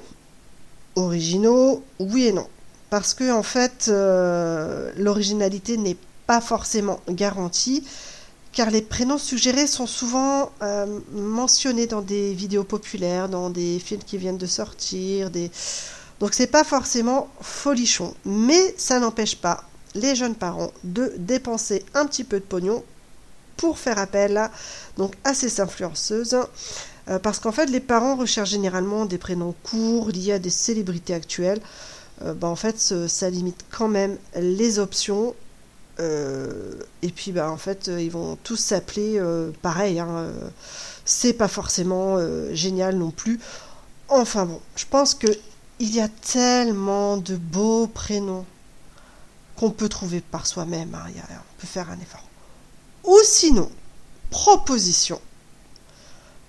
originaux, 0.96 1.84
oui 2.00 2.28
et 2.28 2.34
non. 2.34 2.48
Parce 2.90 3.14
que 3.14 3.32
en 3.32 3.44
fait, 3.44 3.86
euh, 3.90 4.92
l'originalité 4.98 5.78
n'est 5.78 5.98
pas 6.26 6.42
forcément 6.42 7.00
garantie, 7.10 7.84
car 8.52 8.72
les 8.72 8.82
prénoms 8.82 9.18
suggérés 9.18 9.68
sont 9.68 9.88
souvent 9.88 10.52
euh, 10.62 11.00
mentionnés 11.12 11.86
dans 11.86 12.02
des 12.02 12.34
vidéos 12.34 12.64
populaires, 12.64 13.30
dans 13.30 13.50
des 13.50 13.80
films 13.80 14.04
qui 14.04 14.18
viennent 14.18 14.38
de 14.38 14.48
sortir, 14.48 15.30
des... 15.30 15.52
donc 16.20 16.34
c'est 16.34 16.48
pas 16.48 16.64
forcément 16.64 17.30
folichon, 17.42 18.14
mais 18.26 18.76
ça 18.78 19.00
n'empêche 19.00 19.36
pas 19.36 19.64
les 19.96 20.16
jeunes 20.16 20.36
parents 20.36 20.72
de 20.84 21.14
dépenser 21.18 21.86
un 21.94 22.06
petit 22.06 22.24
peu 22.24 22.40
de 22.40 22.46
pognon 22.46 22.84
pour 23.58 23.78
faire 23.78 23.98
appel 24.00 24.38
à, 24.38 24.52
donc, 24.98 25.16
à 25.24 25.34
ces 25.34 25.60
influenceuses. 25.60 26.38
Euh, 27.10 27.20
parce 27.20 27.40
qu'en 27.40 27.52
fait, 27.52 27.66
les 27.68 27.80
parents 27.80 28.16
recherchent 28.16 28.52
généralement 28.52 29.06
des 29.06 29.18
prénoms 29.18 29.56
courts 29.64 30.10
liés 30.10 30.34
à 30.34 30.40
des 30.40 30.50
célébrités 30.50 31.14
actuelles. 31.14 31.60
Euh, 32.24 32.34
bah, 32.34 32.48
en 32.48 32.56
fait, 32.56 32.80
ça 33.08 33.30
limite 33.30 33.66
quand 33.72 33.88
même 33.88 34.18
les 34.36 34.80
options. 34.80 35.36
Euh, 36.00 36.76
et 37.02 37.10
puis, 37.10 37.32
bah, 37.32 37.52
en 37.52 37.58
fait, 37.58 37.88
ils 37.88 38.12
vont 38.12 38.38
tous 38.44 38.58
s'appeler 38.58 39.22
pareil. 39.62 40.00
hein, 40.00 40.32
c'est 41.06 41.34
pas 41.34 41.48
forcément 41.48 42.18
génial 42.54 42.96
non 42.96 43.12
plus. 43.12 43.40
Enfin 44.10 44.46
bon, 44.46 44.60
je 44.76 44.86
pense 44.90 45.14
que 45.14 45.28
il 45.80 45.96
y 45.96 46.02
a 46.02 46.10
tellement 46.10 47.18
de 47.18 47.38
beaux 47.38 47.88
prénoms 47.88 48.46
qu'on 49.56 49.72
peut 49.72 49.90
trouver 49.90 50.22
par 50.22 50.46
soi-même. 50.46 50.94
hein, 50.94 51.06
on 51.08 51.62
peut 51.62 51.68
faire 51.68 51.90
un 51.90 52.00
effort. 52.00 52.24
Ou 53.06 53.18
sinon, 53.24 53.70
proposition. 54.30 55.20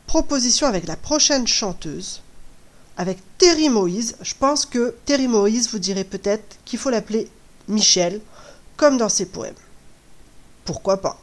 Proposition 0.06 0.66
avec 0.66 0.86
la 0.86 0.96
prochaine 0.96 1.46
chanteuse, 1.46 2.22
avec 2.96 3.18
Terry 3.38 3.68
Moïse. 3.68 4.16
Je 4.20 4.34
pense 4.34 4.66
que 4.66 4.96
Terry 5.06 5.28
Moïse 5.28 5.70
vous 5.70 5.78
dirait 5.78 6.04
peut-être 6.04 6.58
qu'il 6.64 6.78
faut 6.78 6.90
l'appeler 6.90 7.30
Michel, 7.68 8.20
comme 8.76 8.96
dans 8.96 9.08
ses 9.08 9.26
poèmes. 9.26 9.54
Pourquoi 10.64 11.00
pas? 11.00 11.20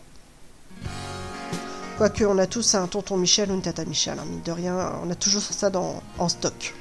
Quoique, 1.97 2.23
on 2.23 2.37
a 2.37 2.47
tous 2.47 2.75
un 2.75 2.87
tonton 2.87 3.17
Michel 3.17 3.51
ou 3.51 3.55
une 3.55 3.61
tata 3.61 3.83
Michel, 3.83 4.17
hein, 4.19 4.25
mine 4.29 4.41
de 4.43 4.51
rien, 4.51 4.93
on 5.03 5.09
a 5.09 5.15
toujours 5.15 5.41
ça 5.41 5.69
dans, 5.69 6.01
en 6.17 6.29
stock. 6.29 6.73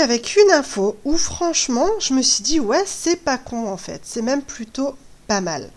Avec 0.00 0.36
une 0.36 0.50
info 0.52 0.96
où 1.04 1.16
franchement 1.16 1.88
je 2.00 2.14
me 2.14 2.22
suis 2.22 2.42
dit 2.42 2.60
ouais 2.60 2.84
c'est 2.86 3.16
pas 3.16 3.38
con 3.38 3.68
en 3.68 3.76
fait, 3.76 4.00
c'est 4.04 4.22
même 4.22 4.42
plutôt 4.42 4.94
pas 5.26 5.40
mal. 5.40 5.70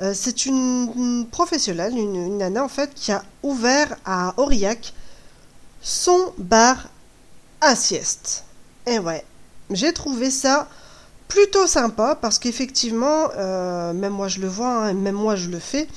Euh, 0.00 0.12
c'est 0.14 0.44
une, 0.44 0.90
une 0.94 1.26
professionnelle, 1.26 1.96
une, 1.96 2.14
une 2.16 2.38
nana 2.38 2.62
en 2.62 2.68
fait 2.68 2.92
qui 2.94 3.12
a 3.12 3.24
ouvert 3.42 3.96
à 4.04 4.34
Aurillac 4.36 4.92
son 5.80 6.32
bar 6.38 6.88
à 7.60 7.74
sieste. 7.76 8.44
Et 8.86 8.98
ouais, 8.98 9.24
j'ai 9.70 9.92
trouvé 9.92 10.30
ça 10.30 10.68
plutôt 11.28 11.66
sympa 11.66 12.16
parce 12.20 12.38
qu'effectivement, 12.38 13.30
euh, 13.36 13.92
même 13.92 14.12
moi 14.12 14.28
je 14.28 14.40
le 14.40 14.48
vois, 14.48 14.86
hein, 14.86 14.92
même 14.94 15.14
moi 15.14 15.36
je 15.36 15.48
le 15.48 15.58
fais. 15.58 15.88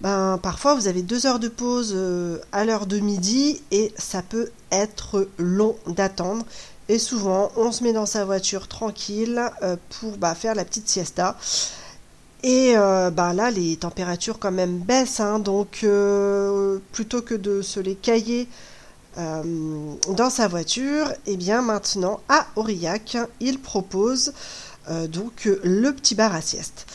Ben, 0.00 0.38
parfois 0.42 0.74
vous 0.74 0.86
avez 0.88 1.02
deux 1.02 1.26
heures 1.26 1.38
de 1.38 1.48
pause 1.48 1.92
euh, 1.94 2.38
à 2.52 2.64
l'heure 2.64 2.86
de 2.86 2.98
midi 2.98 3.62
et 3.70 3.92
ça 3.96 4.22
peut 4.22 4.50
être 4.70 5.28
long 5.38 5.76
d'attendre. 5.86 6.44
Et 6.88 6.98
souvent, 6.98 7.50
on 7.56 7.72
se 7.72 7.82
met 7.82 7.92
dans 7.92 8.06
sa 8.06 8.24
voiture 8.24 8.68
tranquille 8.68 9.40
euh, 9.62 9.76
pour 10.00 10.18
bah, 10.18 10.34
faire 10.34 10.54
la 10.54 10.64
petite 10.64 10.88
siesta. 10.88 11.36
Et 12.42 12.74
euh, 12.76 13.10
bah, 13.10 13.32
là, 13.32 13.50
les 13.50 13.76
températures 13.76 14.38
quand 14.38 14.52
même 14.52 14.78
baissent, 14.78 15.20
hein, 15.20 15.38
donc 15.38 15.80
euh, 15.82 16.78
plutôt 16.92 17.22
que 17.22 17.34
de 17.34 17.62
se 17.62 17.80
les 17.80 17.94
cailler 17.94 18.48
dans 19.16 20.28
sa 20.28 20.48
voiture, 20.48 21.06
et 21.24 21.36
bien 21.36 21.62
maintenant 21.62 22.18
à 22.28 22.48
Aurillac, 22.56 23.16
il 23.38 23.60
propose 23.60 24.32
donc 24.90 25.48
le 25.62 25.92
petit 25.92 26.16
bar 26.16 26.34
à 26.34 26.40
sieste. 26.40 26.86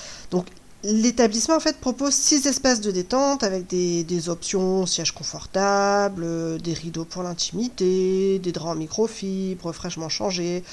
L'établissement 0.83 1.55
en 1.55 1.59
fait 1.59 1.77
propose 1.77 2.13
six 2.13 2.45
espaces 2.45 2.81
de 2.81 2.91
détente 2.91 3.43
avec 3.43 3.67
des, 3.67 4.29
options 4.29 4.85
sièges 4.85 5.11
confortables, 5.11 6.23
euh, 6.25 6.57
des 6.57 6.73
rideaux 6.73 7.05
pour 7.05 7.23
l'intimité, 7.23 8.39
des 8.39 8.51
draps 8.51 8.71
en 8.71 8.75
microfibre 8.75 9.73
fraîchement 9.73 10.09
changés, 10.09 10.63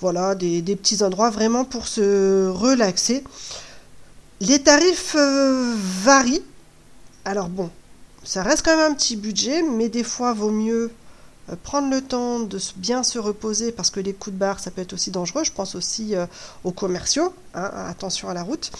voilà 0.00 0.34
des, 0.34 0.62
des 0.62 0.76
petits 0.76 1.02
endroits 1.02 1.30
vraiment 1.30 1.64
pour 1.64 1.86
se 1.86 2.48
relaxer. 2.48 3.24
Les 4.40 4.62
tarifs 4.62 5.14
euh, 5.16 5.74
varient. 6.02 6.42
Alors 7.24 7.48
bon, 7.48 7.70
ça 8.24 8.42
reste 8.42 8.64
quand 8.64 8.76
même 8.76 8.92
un 8.92 8.94
petit 8.94 9.16
budget, 9.16 9.62
mais 9.62 9.88
des 9.88 10.04
fois 10.04 10.32
vaut 10.32 10.50
mieux 10.50 10.90
euh, 11.50 11.56
prendre 11.62 11.90
le 11.90 12.00
temps 12.00 12.40
de 12.40 12.58
bien 12.76 13.02
se 13.02 13.18
reposer 13.18 13.72
parce 13.72 13.90
que 13.90 14.00
les 14.00 14.14
coups 14.14 14.34
de 14.34 14.38
barre 14.38 14.60
ça 14.60 14.70
peut 14.70 14.80
être 14.80 14.94
aussi 14.94 15.10
dangereux. 15.10 15.44
Je 15.44 15.52
pense 15.52 15.74
aussi 15.74 16.14
euh, 16.14 16.26
aux 16.64 16.72
commerciaux, 16.72 17.34
hein, 17.54 17.70
attention 17.86 18.28
à 18.28 18.34
la 18.34 18.42
route. 18.42 18.70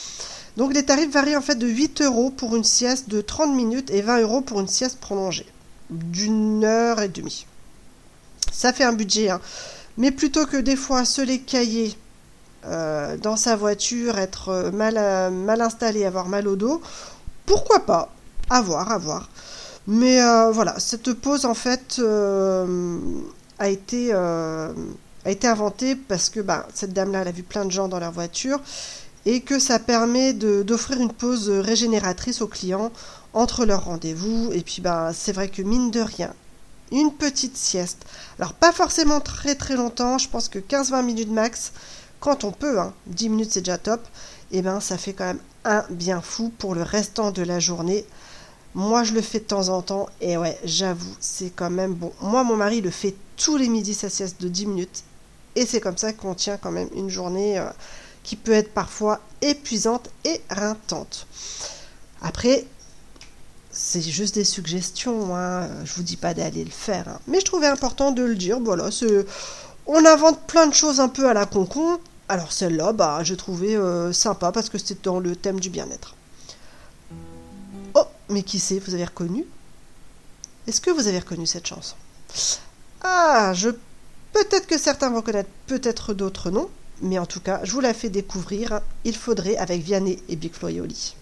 Donc 0.57 0.73
les 0.73 0.85
tarifs 0.85 1.11
varient 1.11 1.37
en 1.37 1.43
fait 1.43 1.57
de 1.57 1.67
8 1.67 2.03
euros 2.03 2.31
pour 2.31 2.57
une 2.57 2.65
sieste 2.65 3.09
de 3.09 3.21
30 3.21 3.55
minutes 3.55 3.91
et 3.91 4.03
20 4.03 4.21
euros 4.21 4.41
pour 4.41 4.61
une 4.61 4.69
sieste 4.69 4.99
prolongée 4.99 5.47
d'une 5.91 6.65
heure 6.65 7.03
et 7.03 7.09
demie. 7.09 7.47
Ça 8.51 8.73
fait 8.73 8.85
un 8.85 8.93
budget, 8.93 9.31
hein. 9.31 9.41
mais 9.99 10.11
plutôt 10.11 10.47
que 10.47 10.57
des 10.57 10.77
fois 10.77 11.05
se 11.05 11.21
les 11.21 11.41
cailler 11.41 11.95
euh, 12.65 13.17
dans 13.19 13.37
sa 13.37 13.57
voiture, 13.57 14.19
être 14.19 14.71
mal, 14.73 14.95
mal 15.33 15.61
installé, 15.61 16.05
avoir 16.05 16.29
mal 16.29 16.49
au 16.49 16.57
dos, 16.57 16.81
pourquoi 17.47 17.81
pas 17.81 18.11
À 18.49 18.63
voir, 18.63 18.91
à 18.91 18.99
voir. 18.99 19.29
Mais 19.87 20.23
euh, 20.23 20.51
voilà, 20.51 20.79
cette 20.79 21.13
pause 21.13 21.45
en 21.45 21.55
fait 21.55 21.97
euh, 21.99 22.99
a 23.59 23.69
été 23.69 24.11
euh, 24.13 24.73
a 25.25 25.31
été 25.31 25.47
inventée 25.47 25.95
parce 25.95 26.31
que 26.31 26.41
bah, 26.41 26.67
cette 26.73 26.93
dame-là, 26.93 27.21
a 27.21 27.31
vu 27.31 27.43
plein 27.43 27.65
de 27.65 27.71
gens 27.71 27.89
dans 27.89 27.99
leur 27.99 28.13
voiture 28.13 28.61
et 29.27 29.41
que 29.41 29.59
ça 29.59 29.79
permet 29.79 30.33
d'offrir 30.33 31.01
une 31.01 31.13
pause 31.13 31.49
régénératrice 31.51 32.43
aux 32.43 32.47
clients 32.47 32.93
entre 33.33 33.65
leurs 33.65 33.85
rendez-vous. 33.85 34.51
Et 34.53 34.63
puis 34.63 34.81
bah, 34.81 35.13
c'est 35.15 35.33
vrai 35.33 35.49
que 35.49 35.63
mine 35.63 35.91
de 35.91 36.01
rien, 36.01 36.33
une 36.93 37.13
petite 37.13 37.57
sieste, 37.57 38.05
alors 38.39 38.55
pas 38.55 38.73
forcément 38.73 39.21
très 39.21 39.55
très 39.55 39.77
longtemps, 39.77 40.19
je 40.19 40.29
pense 40.29 40.49
que 40.49 40.59
15-20 40.59 41.05
minutes 41.05 41.31
max, 41.31 41.73
quand 42.21 42.45
on 42.45 42.53
peut, 42.53 42.81
hein, 42.81 42.95
10 43.07 43.29
minutes 43.29 43.53
c'est 43.53 43.61
déjà 43.61 43.79
top, 43.79 44.01
et 44.51 44.63
ben 44.63 44.81
ça 44.81 44.99
fait 44.99 45.13
quand 45.13 45.25
même 45.25 45.41
un 45.65 45.85
bien 45.91 46.21
fou 46.21 46.53
pour 46.59 46.75
le 46.75 46.83
restant 46.83 47.31
de 47.31 47.43
la 47.43 47.61
journée. 47.61 48.07
Moi, 48.75 49.05
je 49.05 49.13
le 49.13 49.21
fais 49.21 49.39
de 49.39 49.45
temps 49.45 49.69
en 49.69 49.83
temps, 49.83 50.09
et 50.21 50.37
ouais, 50.37 50.59
j'avoue, 50.65 51.15
c'est 51.21 51.51
quand 51.51 51.71
même 51.71 51.95
bon. 51.95 52.13
Moi, 52.21 52.43
mon 52.43 52.57
mari 52.57 52.81
le 52.81 52.91
fait 52.91 53.15
tous 53.37 53.57
les 53.57 53.69
midis, 53.69 53.95
sa 53.95 54.11
sieste 54.11 54.41
de 54.41 54.49
10 54.49 54.67
minutes, 54.67 55.05
et 55.55 55.65
c'est 55.65 55.81
comme 55.81 55.97
ça 55.97 56.13
qu'on 56.13 56.35
tient 56.35 56.57
quand 56.57 56.73
même 56.73 56.89
une 56.97 57.09
journée 57.09 57.59
euh, 57.59 57.69
qui 58.25 58.35
peut 58.35 58.53
être 58.53 58.75
parfois 58.75 59.21
épuisante 59.43 60.11
et 60.25 60.41
rintante. 60.51 61.29
Après, 62.21 62.65
c'est 63.71 64.01
juste 64.03 64.35
des 64.35 64.45
suggestions, 64.45 65.37
hein. 65.37 65.69
je 65.85 65.95
vous 65.95 66.03
dis 66.03 66.17
pas 66.17 66.35
d'aller 66.35 66.65
le 66.65 66.71
faire, 66.71 67.09
hein. 67.09 67.21
mais 67.29 67.39
je 67.41 67.45
trouvais 67.45 67.69
important 67.69 68.11
de 68.11 68.23
le 68.23 68.35
dire. 68.35 68.59
Voilà, 68.61 68.89
on 69.87 70.05
invente 70.05 70.41
plein 70.49 70.67
de 70.67 70.75
choses 70.75 70.99
un 70.99 71.09
peu 71.09 71.29
à 71.29 71.35
la 71.35 71.47
concon. 71.47 72.01
Alors 72.29 72.53
celle-là, 72.53 72.93
bah, 72.93 73.21
j'ai 73.23 73.37
trouvé 73.37 73.77
euh, 73.77 74.13
sympa 74.13 74.51
parce 74.51 74.69
que 74.69 74.79
c'était 74.79 74.97
dans 75.03 75.21
le 75.21 75.37
thème 75.37 75.61
du 75.61 75.71
bien-être. 75.71 76.17
Mais 78.29 78.43
qui 78.43 78.59
c'est 78.59 78.79
Vous 78.79 78.95
avez 78.95 79.05
reconnu 79.05 79.45
Est-ce 80.67 80.81
que 80.81 80.91
vous 80.91 81.07
avez 81.07 81.19
reconnu 81.19 81.47
cette 81.47 81.67
chanson 81.67 81.97
Ah, 83.03 83.53
je 83.55 83.71
peut-être 84.33 84.67
que 84.67 84.79
certains 84.79 85.11
vont 85.11 85.23
connaître, 85.23 85.51
peut-être 85.67 86.15
d'autres 86.15 86.51
non, 86.51 86.69
mais 87.03 87.19
en 87.19 87.27
tout 87.27 87.41
cas, 87.41 87.61
je 87.65 87.73
vous 87.73 87.81
la 87.81 87.95
fais 87.95 88.09
découvrir. 88.09 88.81
Il 89.05 89.17
faudrait 89.17 89.57
avec 89.57 89.83
Vianney 89.83 90.23
et 90.29 90.37
Big 90.37 90.53
Flo 90.53 90.69
et 90.69 90.81
Oli. 90.81 91.15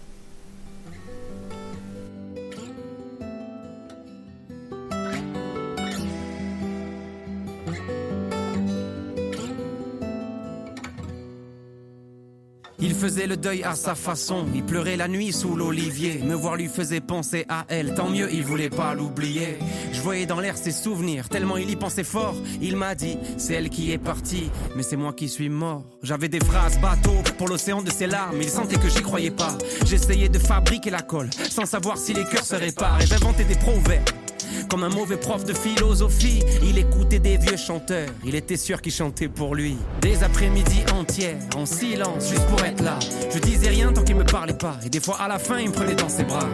Il 12.85 12.95
faisait 12.95 13.27
le 13.27 13.37
deuil 13.37 13.63
à 13.63 13.75
sa 13.75 13.95
façon, 13.95 14.45
il 14.53 14.61
pleurait 14.61 14.97
la 14.97 15.07
nuit 15.07 15.31
sous 15.31 15.55
l'olivier. 15.55 16.19
Me 16.21 16.35
voir 16.35 16.57
lui 16.57 16.67
faisait 16.67 16.99
penser 16.99 17.45
à 17.47 17.63
elle, 17.69 17.93
tant 17.95 18.09
mieux 18.09 18.27
il 18.33 18.43
voulait 18.43 18.69
pas 18.69 18.93
l'oublier. 18.93 19.57
Je 19.93 20.01
voyais 20.01 20.25
dans 20.25 20.41
l'air 20.41 20.57
ses 20.57 20.73
souvenirs, 20.73 21.29
tellement 21.29 21.55
il 21.55 21.69
y 21.69 21.77
pensait 21.77 22.03
fort. 22.03 22.35
Il 22.61 22.75
m'a 22.75 22.93
dit, 22.93 23.17
c'est 23.37 23.53
elle 23.53 23.69
qui 23.69 23.93
est 23.93 23.97
partie, 23.97 24.49
mais 24.75 24.83
c'est 24.83 24.97
moi 24.97 25.13
qui 25.13 25.29
suis 25.29 25.47
mort. 25.47 25.85
J'avais 26.01 26.27
des 26.27 26.41
phrases 26.41 26.77
bateau 26.81 27.15
pour 27.37 27.47
l'océan 27.47 27.81
de 27.81 27.89
ses 27.89 28.07
larmes, 28.07 28.41
il 28.41 28.49
sentait 28.49 28.75
que 28.75 28.89
j'y 28.89 29.01
croyais 29.01 29.31
pas. 29.31 29.57
J'essayais 29.85 30.27
de 30.27 30.39
fabriquer 30.39 30.89
la 30.89 31.01
colle, 31.01 31.29
sans 31.49 31.65
savoir 31.65 31.97
si 31.97 32.13
les 32.13 32.25
cœurs 32.25 32.43
se 32.43 32.55
réparent. 32.55 33.01
Et 33.01 33.05
j'inventais 33.05 33.45
des 33.45 33.55
proverbes. 33.55 34.22
Comme 34.69 34.83
un 34.83 34.89
mauvais 34.89 35.17
prof 35.17 35.43
de 35.45 35.53
philosophie, 35.53 36.43
il 36.63 36.77
écoutait 36.77 37.19
des 37.19 37.37
vieux 37.37 37.57
chanteurs. 37.57 38.09
Il 38.25 38.35
était 38.35 38.57
sûr 38.57 38.81
qu'ils 38.81 38.93
chantaient 38.93 39.27
pour 39.27 39.55
lui. 39.55 39.77
Des 40.01 40.23
après-midi 40.23 40.83
entières, 40.93 41.37
en 41.55 41.65
silence, 41.65 42.29
juste 42.29 42.45
pour 42.47 42.63
être 42.65 42.81
là. 42.83 42.97
Je 43.33 43.39
disais 43.39 43.69
rien 43.69 43.91
tant 43.93 44.03
qu'il 44.03 44.15
me 44.15 44.23
parlait 44.23 44.57
pas. 44.57 44.77
Et 44.85 44.89
des 44.89 44.99
fois, 44.99 45.17
à 45.21 45.27
la 45.27 45.39
fin, 45.39 45.59
il 45.59 45.69
me 45.69 45.73
prenait 45.73 45.95
dans 45.95 46.09
ses 46.09 46.23
bras. 46.23 46.49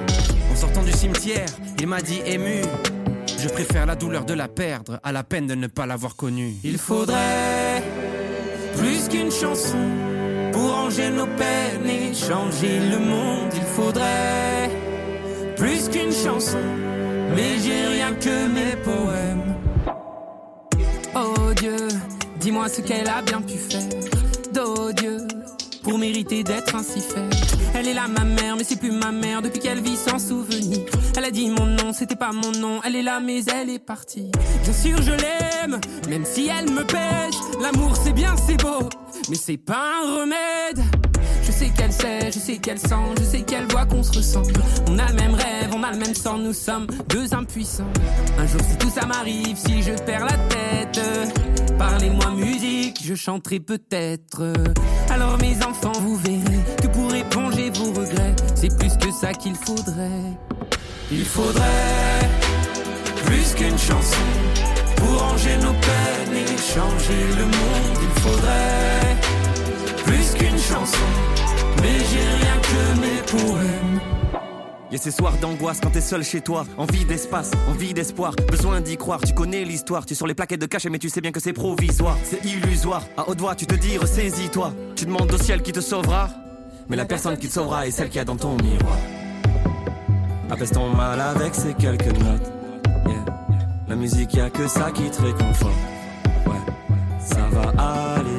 En 0.52 0.56
sortant 0.56 0.84
du 0.84 0.92
cimetière, 0.92 1.48
il 1.80 1.88
m'a 1.88 2.02
dit 2.02 2.22
ému. 2.26 2.62
Je 3.42 3.48
préfère 3.48 3.86
la 3.86 3.96
douleur 3.96 4.26
de 4.26 4.34
la 4.34 4.48
perdre 4.50 5.00
à 5.02 5.12
la 5.12 5.24
peine 5.24 5.48
de 5.48 5.56
ne 5.56 5.68
pas 5.68 5.86
l'avoir 5.86 6.16
connue. 6.16 6.56
Il 6.64 6.78
faudrait 6.78 7.82
plus 8.78 9.08
qu'une 9.08 9.32
chanson 9.32 9.78
pour 10.52 10.72
ranger 10.72 11.10
nos 11.10 11.28
peines 11.28 11.86
et 11.86 12.14
changer 12.14 12.80
le 12.80 13.00
monde. 13.00 13.50
Il 13.56 13.64
faudrait 13.64 14.70
plus 15.56 15.88
qu'une 15.90 16.12
chanson, 16.12 16.58
mais 17.36 17.60
j'ai 17.64 17.88
rien 17.88 18.14
que 18.14 18.48
mes 18.48 18.76
poèmes. 18.84 19.56
Oh 21.16 21.54
Dieu, 21.56 21.78
Dis-moi 22.40 22.70
ce 22.70 22.80
qu'elle 22.80 23.08
a 23.10 23.22
bien 23.22 23.42
pu 23.42 23.58
faire 23.58 23.82
d'odieux 24.54 25.28
pour 25.84 25.98
mériter 25.98 26.44
d'être 26.44 26.74
ainsi 26.74 27.02
faite. 27.02 27.36
Elle 27.76 27.90
est 27.90 27.94
là 27.94 28.08
ma 28.08 28.24
mère, 28.24 28.56
mais 28.56 28.64
c'est 28.64 28.80
plus 28.80 28.92
ma 28.92 29.12
mère 29.12 29.42
depuis 29.42 29.60
qu'elle 29.60 29.82
vit 29.82 29.98
sans 29.98 30.20
souvenir. 30.20 30.86
Elle 31.18 31.26
a 31.26 31.32
dit 31.32 31.50
mon 31.50 31.66
nom, 31.66 31.92
c'était 31.92 32.16
pas 32.16 32.32
mon 32.32 32.52
nom. 32.54 32.80
Elle 32.86 32.96
est 32.96 33.02
là, 33.02 33.20
mais 33.20 33.44
elle 33.46 33.70
est 33.70 33.80
partie. 33.80 34.32
Bien 34.64 34.74
sûr, 34.74 35.02
je 35.02 35.12
l'aime, 35.12 35.82
même 36.08 36.24
si 36.24 36.48
elle 36.48 36.72
me 36.72 36.84
pèse. 36.86 37.36
L'amour, 37.62 37.96
c'est 37.98 38.14
bien, 38.14 38.36
c'est 38.38 38.62
beau, 38.62 38.88
mais 39.30 39.36
c'est 39.36 39.58
pas 39.58 39.84
un 40.02 40.22
remède. 40.22 41.09
Je 41.50 41.54
sais 41.56 41.70
qu'elle 41.70 41.92
sait, 41.92 42.32
je 42.32 42.38
sais 42.38 42.58
qu'elle 42.58 42.78
sent, 42.78 43.16
je 43.20 43.24
sais 43.24 43.42
qu'elle 43.42 43.66
voit 43.72 43.84
qu'on 43.88 44.04
se 44.04 44.16
ressemble. 44.16 44.54
On 44.88 45.00
a 45.00 45.08
le 45.08 45.16
même 45.16 45.34
rêve, 45.34 45.72
on 45.76 45.82
a 45.82 45.92
le 45.92 45.98
même 45.98 46.14
sang, 46.14 46.38
nous 46.38 46.54
sommes 46.54 46.86
deux 47.08 47.34
impuissants. 47.34 47.92
Un 48.38 48.46
jour, 48.46 48.62
si 48.70 48.78
tout 48.78 48.92
ça 48.92 49.08
m'arrive, 49.08 49.58
si 49.58 49.82
je 49.82 49.94
perds 50.04 50.26
la 50.26 50.38
tête, 50.48 51.02
parlez-moi 51.80 52.30
musique, 52.36 53.02
je 53.04 53.16
chanterai 53.16 53.60
peut-être. 53.60 54.44
Alors 55.10 55.40
mes 55.40 55.58
enfants, 55.66 56.00
vous 56.00 56.18
verrez 56.18 56.64
que 56.84 56.88
pour 56.88 57.16
éponger 57.16 57.72
vos 57.72 57.94
regrets, 58.00 58.36
c'est 58.54 58.78
plus 58.78 58.96
que 58.98 59.12
ça 59.12 59.34
qu'il 59.34 59.56
faudrait. 59.56 60.38
Il 61.12 61.26
faudrait 61.26 62.30
plus 63.26 63.56
qu'une 63.56 63.80
chanson 63.80 64.28
pour 64.98 65.20
ranger 65.20 65.58
nos 65.58 65.74
peines 65.74 66.36
et 66.36 66.58
changer 66.58 67.24
le 67.40 67.46
monde. 67.46 67.98
Il 68.04 68.22
faudrait 68.22 69.18
plus 70.06 70.39
chanson, 70.60 70.98
mais 71.82 72.00
j'ai 72.00 72.20
rien 72.20 72.60
que 72.62 73.00
mes 73.00 73.22
poèmes. 73.42 74.00
Y 74.92 74.96
a 74.96 74.98
ces 74.98 75.12
soirs 75.12 75.38
d'angoisse 75.38 75.80
quand 75.82 75.92
t'es 75.92 76.02
seul 76.02 76.24
chez 76.24 76.42
toi, 76.42 76.66
envie 76.78 77.06
d'espace, 77.06 77.52
envie 77.68 77.94
d'espoir, 77.94 78.34
besoin 78.50 78.82
d'y 78.82 78.98
croire, 78.98 79.22
tu 79.22 79.34
connais 79.34 79.64
l'histoire, 79.64 80.06
tu 80.06 80.14
es 80.14 80.16
sur 80.16 80.26
les 80.26 80.34
plaquettes 80.34 80.62
de 80.62 80.66
cachet 80.66 80.90
mais 80.90 80.98
tu 80.98 81.10
sais 81.10 81.22
bien 81.22 81.32
que 81.32 81.40
c'est 81.40 81.54
provisoire, 81.54 82.18
c'est 82.24 82.44
illusoire, 82.44 83.04
à 83.16 83.30
haute 83.30 83.40
voix 83.40 83.54
tu 83.54 83.68
te 83.68 83.76
dis 83.76 83.98
ressaisis-toi, 83.98 84.74
tu 84.96 85.06
demandes 85.06 85.32
au 85.32 85.38
ciel 85.38 85.62
qui 85.62 85.72
te 85.72 85.80
sauvera, 85.80 86.30
mais 86.88 86.96
la 86.96 87.06
personne 87.06 87.38
qui 87.38 87.48
te 87.48 87.54
sauvera 87.54 87.86
est 87.86 87.92
celle 87.92 88.08
qu'il 88.08 88.18
y 88.18 88.22
a 88.22 88.26
dans 88.26 88.38
ton 88.38 88.56
miroir. 88.56 88.98
Apaise 90.50 90.72
ton 90.72 90.90
mal 90.90 91.22
avec 91.22 91.54
ces 91.54 91.76
quelques 91.76 92.08
notes, 92.08 92.52
la 93.88 93.96
musique 93.96 94.34
y 94.34 94.42
a 94.42 94.50
que 94.50 94.68
ça 94.68 94.90
qui 94.92 95.10
te 95.10 95.22
réconforte, 95.22 95.74
ouais, 96.48 96.74
ça 97.20 97.48
va 97.52 98.16
aller. 98.16 98.39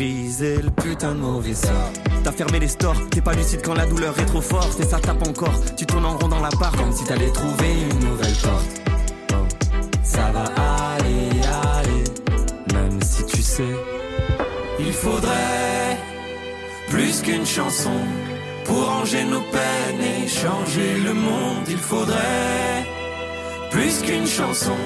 Briser 0.00 0.62
le 0.62 0.70
putain 0.70 1.12
mauvais 1.12 1.52
sort. 1.52 1.92
T'as 2.24 2.32
fermé 2.32 2.58
les 2.58 2.68
stores, 2.68 2.96
t'es 3.10 3.20
pas 3.20 3.34
lucide 3.34 3.60
quand 3.62 3.74
la 3.74 3.84
douleur 3.84 4.18
est 4.18 4.24
trop 4.24 4.40
forte 4.40 4.80
et 4.80 4.84
ça 4.84 4.98
tape 4.98 5.26
encore. 5.28 5.52
Tu 5.76 5.84
tournes 5.84 6.06
en 6.06 6.16
rond 6.16 6.28
dans 6.28 6.40
la 6.40 6.48
part 6.48 6.72
comme 6.72 6.90
si 6.90 7.04
t'allais 7.04 7.30
trouver 7.30 7.72
une 7.90 8.08
nouvelle 8.08 8.34
porte. 8.42 8.80
Oh, 9.34 9.46
ça 10.02 10.30
va 10.32 10.44
aller, 10.94 11.28
aller, 11.76 12.04
même 12.72 12.98
si 13.02 13.26
tu 13.26 13.42
sais. 13.42 13.74
Il 14.78 14.92
faudrait 14.92 15.98
plus 16.88 17.20
qu'une 17.20 17.44
chanson 17.44 17.98
pour 18.64 18.82
ranger 18.86 19.24
nos 19.24 19.42
peines 19.56 20.00
et 20.00 20.28
changer 20.28 20.98
le 21.04 21.12
monde. 21.12 21.66
Il 21.68 21.82
faudrait 21.92 22.86
plus 23.70 24.00
qu'une 24.00 24.26
chanson, 24.26 24.78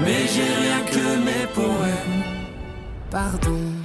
mais 0.00 0.26
j'ai 0.32 0.50
rien 0.62 0.80
que 0.90 1.04
mes 1.26 1.46
poèmes. 1.52 2.22
Pardon. 3.10 3.75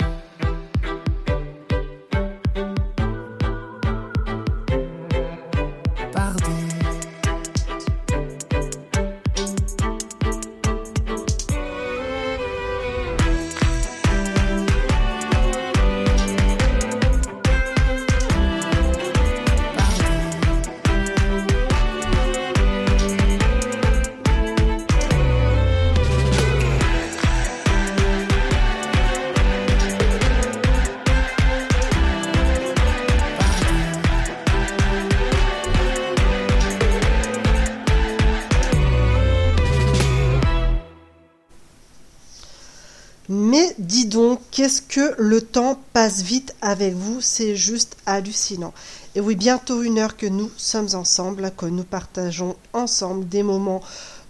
Le 45.18 45.42
temps 45.42 45.80
passe 45.94 46.22
vite 46.22 46.56
avec 46.62 46.94
vous, 46.94 47.22
c'est 47.22 47.56
juste 47.56 47.98
hallucinant. 48.06 48.74
Et 49.16 49.20
oui, 49.20 49.36
bientôt 49.36 49.84
une 49.84 50.00
heure 50.00 50.18
que 50.18 50.26
nous 50.26 50.50
sommes 50.58 50.90
ensemble, 50.94 51.52
que 51.58 51.66
nous 51.66 51.84
partageons 51.84 52.56
ensemble 52.74 53.28
des 53.28 53.44
moments 53.44 53.82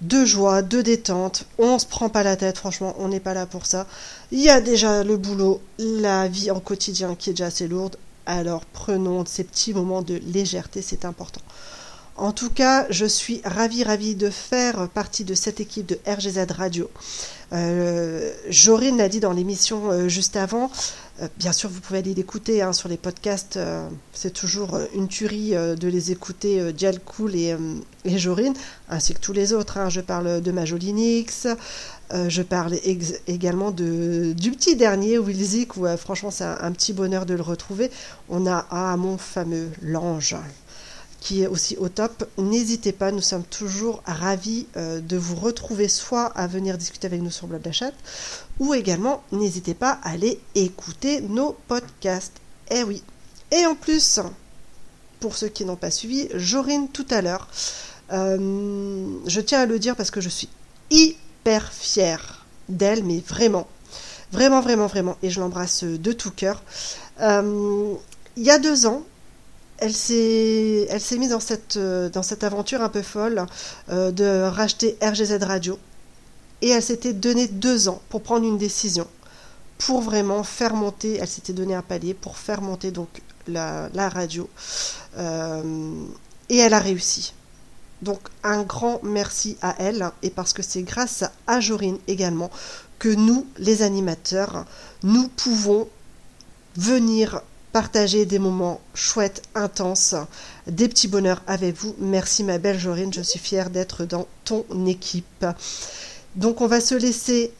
de 0.02 0.26
joie, 0.26 0.62
de 0.62 0.82
détente. 0.82 1.46
On 1.58 1.78
se 1.78 1.86
prend 1.86 2.10
pas 2.10 2.24
la 2.24 2.36
tête, 2.36 2.58
franchement, 2.58 2.96
on 2.98 3.08
n'est 3.08 3.20
pas 3.20 3.34
là 3.34 3.46
pour 3.46 3.66
ça. 3.66 3.86
Il 4.32 4.40
y 4.40 4.50
a 4.50 4.62
déjà 4.62 5.04
le 5.04 5.18
boulot, 5.18 5.62
la 5.78 6.28
vie 6.28 6.52
en 6.52 6.60
quotidien 6.60 7.16
qui 7.16 7.30
est 7.30 7.34
déjà 7.34 7.48
assez 7.48 7.68
lourde. 7.68 7.98
Alors 8.26 8.66
prenons 8.66 9.26
ces 9.26 9.44
petits 9.44 9.74
moments 9.74 10.02
de 10.02 10.20
légèreté, 10.26 10.82
c'est 10.82 11.06
important. 11.06 11.42
En 12.22 12.34
tout 12.34 12.52
cas, 12.52 12.86
je 12.92 13.08
suis 13.08 13.42
ravie, 13.44 13.84
ravie 13.84 14.14
de 14.14 14.30
faire 14.30 14.88
partie 14.90 15.24
de 15.24 15.34
cette 15.34 15.60
équipe 15.60 15.88
de 15.88 15.98
RGZ 16.06 16.52
Radio. 16.52 16.88
Euh, 17.52 18.32
Jorine 18.48 18.98
l'a 18.98 19.10
dit 19.10 19.20
dans 19.20 19.34
l'émission 19.34 19.90
euh, 19.90 20.08
juste 20.08 20.36
avant. 20.36 20.70
Euh, 21.20 21.28
bien 21.40 21.52
sûr, 21.52 21.68
vous 21.72 21.82
pouvez 21.82 21.98
aller 21.98 22.14
l'écouter 22.14 22.62
hein, 22.62 22.74
sur 22.74 22.90
les 22.90 22.98
podcasts. 22.98 23.58
euh, 23.58 23.90
c'est 24.14 24.34
toujours 24.34 24.78
une 24.94 25.08
tuerie 25.08 25.54
de 25.56 25.88
les 25.88 26.12
écouter, 26.12 26.72
Dial 26.74 27.00
Cool 27.00 27.34
et, 27.36 27.58
Jorine, 28.06 28.54
ainsi 28.88 29.16
que 29.16 29.20
tous 29.20 29.34
les 29.34 29.52
autres. 29.52 29.80
hein. 29.80 29.90
Je 29.90 30.02
parle 30.02 30.42
de 30.42 30.52
Majolinix. 30.52 31.48
Je 32.14 32.42
parle 32.44 32.76
également 33.26 33.72
de, 33.72 34.34
du 34.34 34.52
petit 34.52 34.76
dernier, 34.76 35.18
Wilzik, 35.18 35.76
où 35.76 35.88
franchement 35.98 36.30
c'est 36.30 36.44
un, 36.44 36.58
un 36.62 36.72
petit 36.72 36.94
bonheur 36.94 37.26
de 37.26 37.34
le 37.34 37.42
retrouver. 37.42 37.90
On 38.30 38.46
a 38.46 38.68
ah, 38.70 38.96
mon 38.96 39.18
fameux 39.18 39.70
Lange 39.82 40.36
qui 41.22 41.44
est 41.44 41.48
aussi 41.48 41.78
au 41.78 41.88
top. 41.88 42.28
N'hésitez 42.38 42.92
pas, 42.92 43.12
nous 43.12 43.22
sommes 43.22 43.44
toujours 43.44 44.02
ravis 44.06 44.68
euh, 44.76 45.00
de 45.00 45.16
vous 45.16 45.38
retrouver 45.38 45.88
soit 45.88 46.26
à 46.26 46.48
venir 46.48 46.78
discuter 46.78 47.08
avec 47.08 47.22
nous 47.22 47.32
sur 47.32 47.48
Blab 47.48 47.72
Chat, 47.72 47.94
ou 48.60 48.74
également 48.74 49.24
n'hésitez 49.32 49.76
pas 49.76 50.00
à 50.04 50.10
aller 50.10 50.42
écouter 50.56 51.22
nos 51.22 51.56
podcasts. 51.70 52.42
Eh 52.70 52.84
oui. 52.84 53.04
Et 53.52 53.66
en 53.66 53.76
plus, 53.76 54.20
pour 55.20 55.38
ceux 55.38 55.48
qui 55.48 55.64
n'ont 55.64 55.76
pas 55.76 55.92
suivi, 55.92 56.28
Jorine 56.34 56.90
tout 56.90 57.08
à 57.12 57.22
l'heure, 57.22 57.48
euh, 58.12 59.06
je 59.28 59.42
tiens 59.42 59.62
à 59.62 59.66
le 59.66 59.80
dire 59.80 59.96
parce 59.96 60.12
que 60.12 60.22
je 60.22 60.30
suis 60.30 60.50
hyper 60.90 61.72
fière 61.72 62.46
d'elle, 62.68 63.04
mais 63.04 63.22
vraiment. 63.26 63.68
Vraiment, 64.32 64.62
vraiment, 64.62 64.88
vraiment. 64.88 65.18
Et 65.22 65.30
je 65.30 65.40
l'embrasse 65.40 65.84
de 65.84 66.12
tout 66.14 66.32
cœur. 66.32 66.64
Euh, 67.22 67.94
il 68.38 68.44
y 68.44 68.50
a 68.50 68.60
deux 68.60 68.86
ans, 68.86 69.04
elle 69.82 69.94
s'est, 69.94 71.18
mise 71.18 71.32
dans 71.32 71.40
cette, 71.40 71.76
euh, 71.76 72.08
dans 72.10 72.22
cette 72.22 72.44
aventure 72.44 72.82
un 72.82 72.90
peu 72.90 73.02
folle 73.02 73.46
euh, 73.90 74.12
de 74.12 74.44
racheter 74.44 74.96
RGZ 75.02 75.44
Radio. 75.44 75.78
Et 76.62 76.70
elle 76.70 76.84
s'était 76.84 77.14
donné 77.14 77.48
deux 77.48 77.90
ans 77.90 78.00
pour 78.10 78.22
prendre 78.22 78.46
une 78.46 78.60
décision, 78.60 79.08
pour 79.80 80.02
vraiment 80.02 80.44
faire 80.44 80.76
monter, 80.76 81.18
elle 81.20 81.28
s'était 81.28 81.54
donné 81.54 81.74
un 81.74 81.82
palier 81.82 82.14
pour 82.14 82.38
faire 82.38 82.62
monter 82.62 82.92
donc 82.92 83.10
la, 83.48 83.90
la 83.96 84.08
radio. 84.08 84.48
Euh, 85.18 86.06
et 86.50 86.58
elle 86.58 86.76
a 86.76 86.80
réussi. 86.80 87.34
Donc 88.04 88.20
un 88.44 88.62
grand 88.62 89.00
merci 89.02 89.58
à 89.64 89.76
elle, 89.80 90.12
et 90.22 90.30
parce 90.30 90.54
que 90.54 90.62
c'est 90.62 90.84
grâce 90.84 91.24
à 91.48 91.60
Jorine 91.60 91.98
également 92.08 92.52
que 93.00 93.10
nous, 93.10 93.48
les 93.58 93.82
animateurs, 93.82 94.66
nous 95.02 95.28
pouvons 95.30 95.88
venir 96.76 97.42
partager 97.72 98.26
des 98.26 98.40
moments 98.40 98.82
chouettes, 98.94 99.44
intenses, 99.56 100.16
des 100.68 100.88
petits 100.88 101.08
bonheurs 101.08 101.42
avec 101.48 101.76
vous. 101.76 101.96
Merci 102.00 102.44
ma 102.44 102.58
belle 102.58 102.80
Jorine, 102.80 103.14
je 103.14 103.22
suis 103.22 103.40
fière 103.40 103.70
d'être 103.70 104.06
dans 104.06 104.28
ton 104.46 104.66
équipe. 104.86 105.46
Donc 106.36 106.62
on 106.62 106.68
va 106.68 106.82
se 106.82 106.96
laisser 106.96 107.52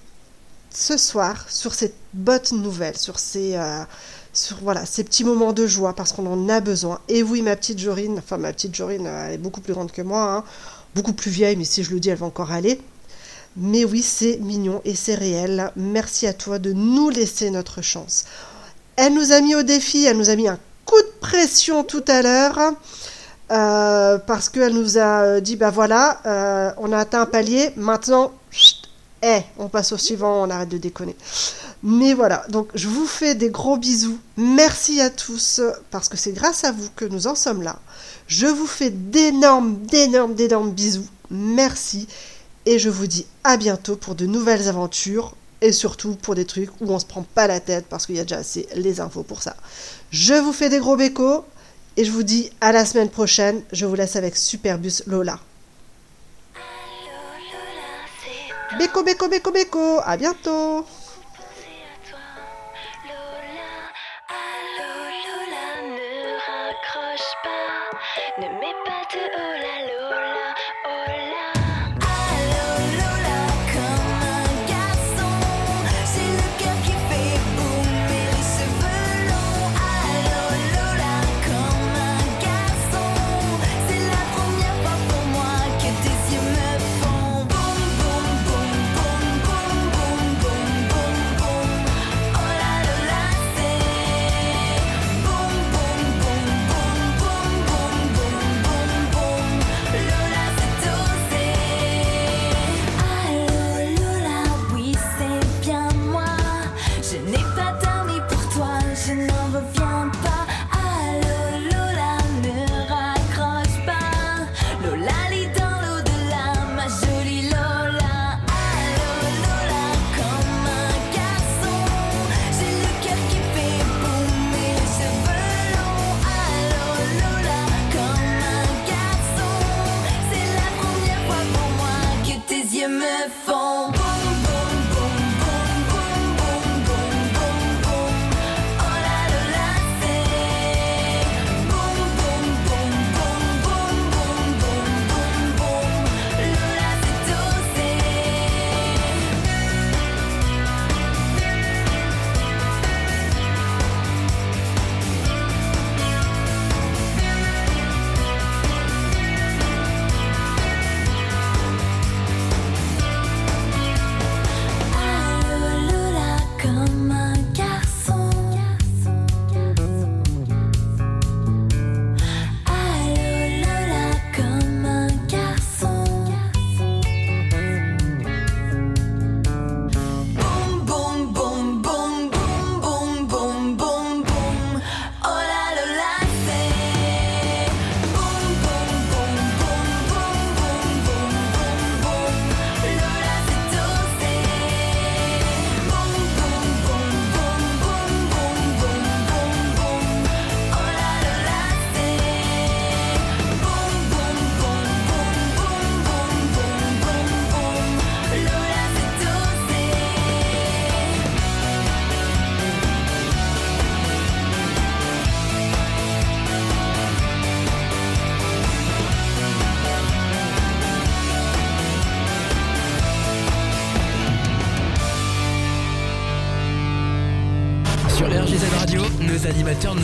ce 0.74 0.98
soir 0.98 1.46
sur 1.50 1.74
cette 1.74 1.96
bonne 2.14 2.42
nouvelle, 2.54 2.98
sur 2.98 3.20
ces, 3.20 3.56
euh, 3.56 3.84
sur 4.34 4.58
voilà, 4.62 4.86
ces 4.86 5.04
petits 5.04 5.24
moments 5.24 5.54
de 5.54 5.68
joie 5.68 5.94
parce 5.94 6.14
qu'on 6.14 6.26
en 6.26 6.50
a 6.50 6.60
besoin. 6.60 7.00
Et 7.10 7.24
oui, 7.24 7.42
ma 7.42 7.56
petite 7.56 7.80
Jorine, 7.80 8.20
enfin 8.20 8.38
ma 8.38 8.54
petite 8.54 8.76
Jorine, 8.76 9.08
euh, 9.08 9.28
elle 9.28 9.34
est 9.34 9.38
beaucoup 9.38 9.62
plus 9.62 9.74
grande 9.74 9.92
que 9.92 10.02
moi, 10.02 10.36
hein, 10.36 10.44
beaucoup 10.96 11.14
plus 11.14 11.32
vieille, 11.32 11.56
mais 11.56 11.66
si 11.66 11.84
je 11.84 11.92
le 11.92 12.00
dis, 12.00 12.10
elle 12.10 12.18
va 12.18 12.26
encore 12.26 12.52
aller. 12.52 12.80
Mais 13.58 13.84
oui, 13.84 14.02
c'est 14.02 14.38
mignon 14.38 14.82
et 14.86 14.96
c'est 14.96 15.16
réel. 15.16 15.72
Merci 15.76 16.26
à 16.26 16.34
toi 16.34 16.58
de 16.58 16.72
nous 16.72 17.10
laisser 17.10 17.50
notre 17.52 17.82
chance. 17.82 18.26
Elle 19.04 19.16
nous 19.16 19.32
a 19.32 19.42
mis 19.42 19.56
au 19.56 19.64
défi, 19.64 20.06
elle 20.06 20.16
nous 20.18 20.30
a 20.30 20.36
mis 20.36 20.48
un 20.48 20.60
coup 20.86 21.02
de 21.02 21.12
pression 21.22 21.84
tout 21.84 22.04
à 22.08 22.22
l'heure. 22.22 22.60
euh, 23.52 24.20
parce 24.20 24.48
qu'elle 24.48 24.74
nous 24.76 25.00
a 25.00 25.42
dit, 25.42 25.56
bah 25.56 25.72
voilà, 25.72 26.22
euh, 26.28 26.72
on 26.78 26.92
a 26.94 27.00
atteint 27.00 27.22
un 27.22 27.26
palier, 27.26 27.72
maintenant, 27.78 28.32
chut, 28.52 28.78
Eh, 29.24 29.42
on 29.58 29.70
passe 29.70 29.92
au 29.92 29.98
suivant, 29.98 30.44
on 30.44 30.50
arrête 30.52 30.70
de 30.70 30.78
déconner. 30.78 31.16
Mais 31.82 32.14
voilà, 32.14 32.44
donc 32.50 32.70
je 32.76 32.88
vous 32.88 33.08
fais 33.08 33.34
des 33.34 33.50
gros 33.50 33.76
bisous. 33.78 34.20
Merci 34.38 35.02
à 35.02 35.10
tous, 35.10 35.62
parce 35.90 36.08
que 36.08 36.16
c'est 36.16 36.32
grâce 36.34 36.64
à 36.64 36.72
vous 36.72 36.90
que 36.96 37.06
nous 37.06 37.26
en 37.26 37.34
sommes 37.36 37.64
là. 37.64 37.80
Je 38.28 38.46
vous 38.46 38.68
fais 38.68 38.92
d'énormes, 38.92 39.80
d'énormes, 39.88 40.36
d'énormes 40.36 40.72
bisous. 40.72 41.08
Merci. 41.32 42.08
Et 42.68 42.78
je 42.78 42.90
vous 42.92 43.08
dis 43.08 43.26
à 43.44 43.58
bientôt 43.58 43.96
pour 43.96 44.14
de 44.14 44.28
nouvelles 44.28 44.70
aventures 44.70 45.34
et 45.62 45.72
surtout 45.72 46.16
pour 46.16 46.36
des 46.36 46.46
trucs 46.46 46.70
où 46.82 46.92
on 46.92 47.00
se 47.00 47.06
prend 47.06 47.24
pas 47.24 47.48
la 47.48 47.60
tête 47.60 47.86
parce 47.88 48.06
qu'il 48.06 48.16
y 48.16 48.20
a 48.20 48.24
déjà 48.24 48.38
assez 48.38 48.68
les 48.76 49.00
infos 49.00 49.24
pour 49.24 49.42
ça. 49.42 49.56
Je 50.10 50.34
vous 50.34 50.54
fais 50.54 50.70
des 50.70 50.80
gros 50.80 50.98
bécos 50.98 51.46
et 51.98 52.06
je 52.06 52.12
vous 52.12 52.24
dis 52.24 52.52
à 52.62 52.72
la 52.72 52.86
semaine 52.86 53.10
prochaine. 53.10 53.62
Je 53.72 53.86
vous 53.86 53.96
laisse 53.96 54.16
avec 54.16 54.36
Superbus 54.36 55.04
Lola. 55.08 55.40
Béco, 58.80 59.04
béco, 59.04 59.28
béco, 59.28 59.52
béco. 59.52 60.00
À 60.04 60.18
bientôt. 60.18 60.86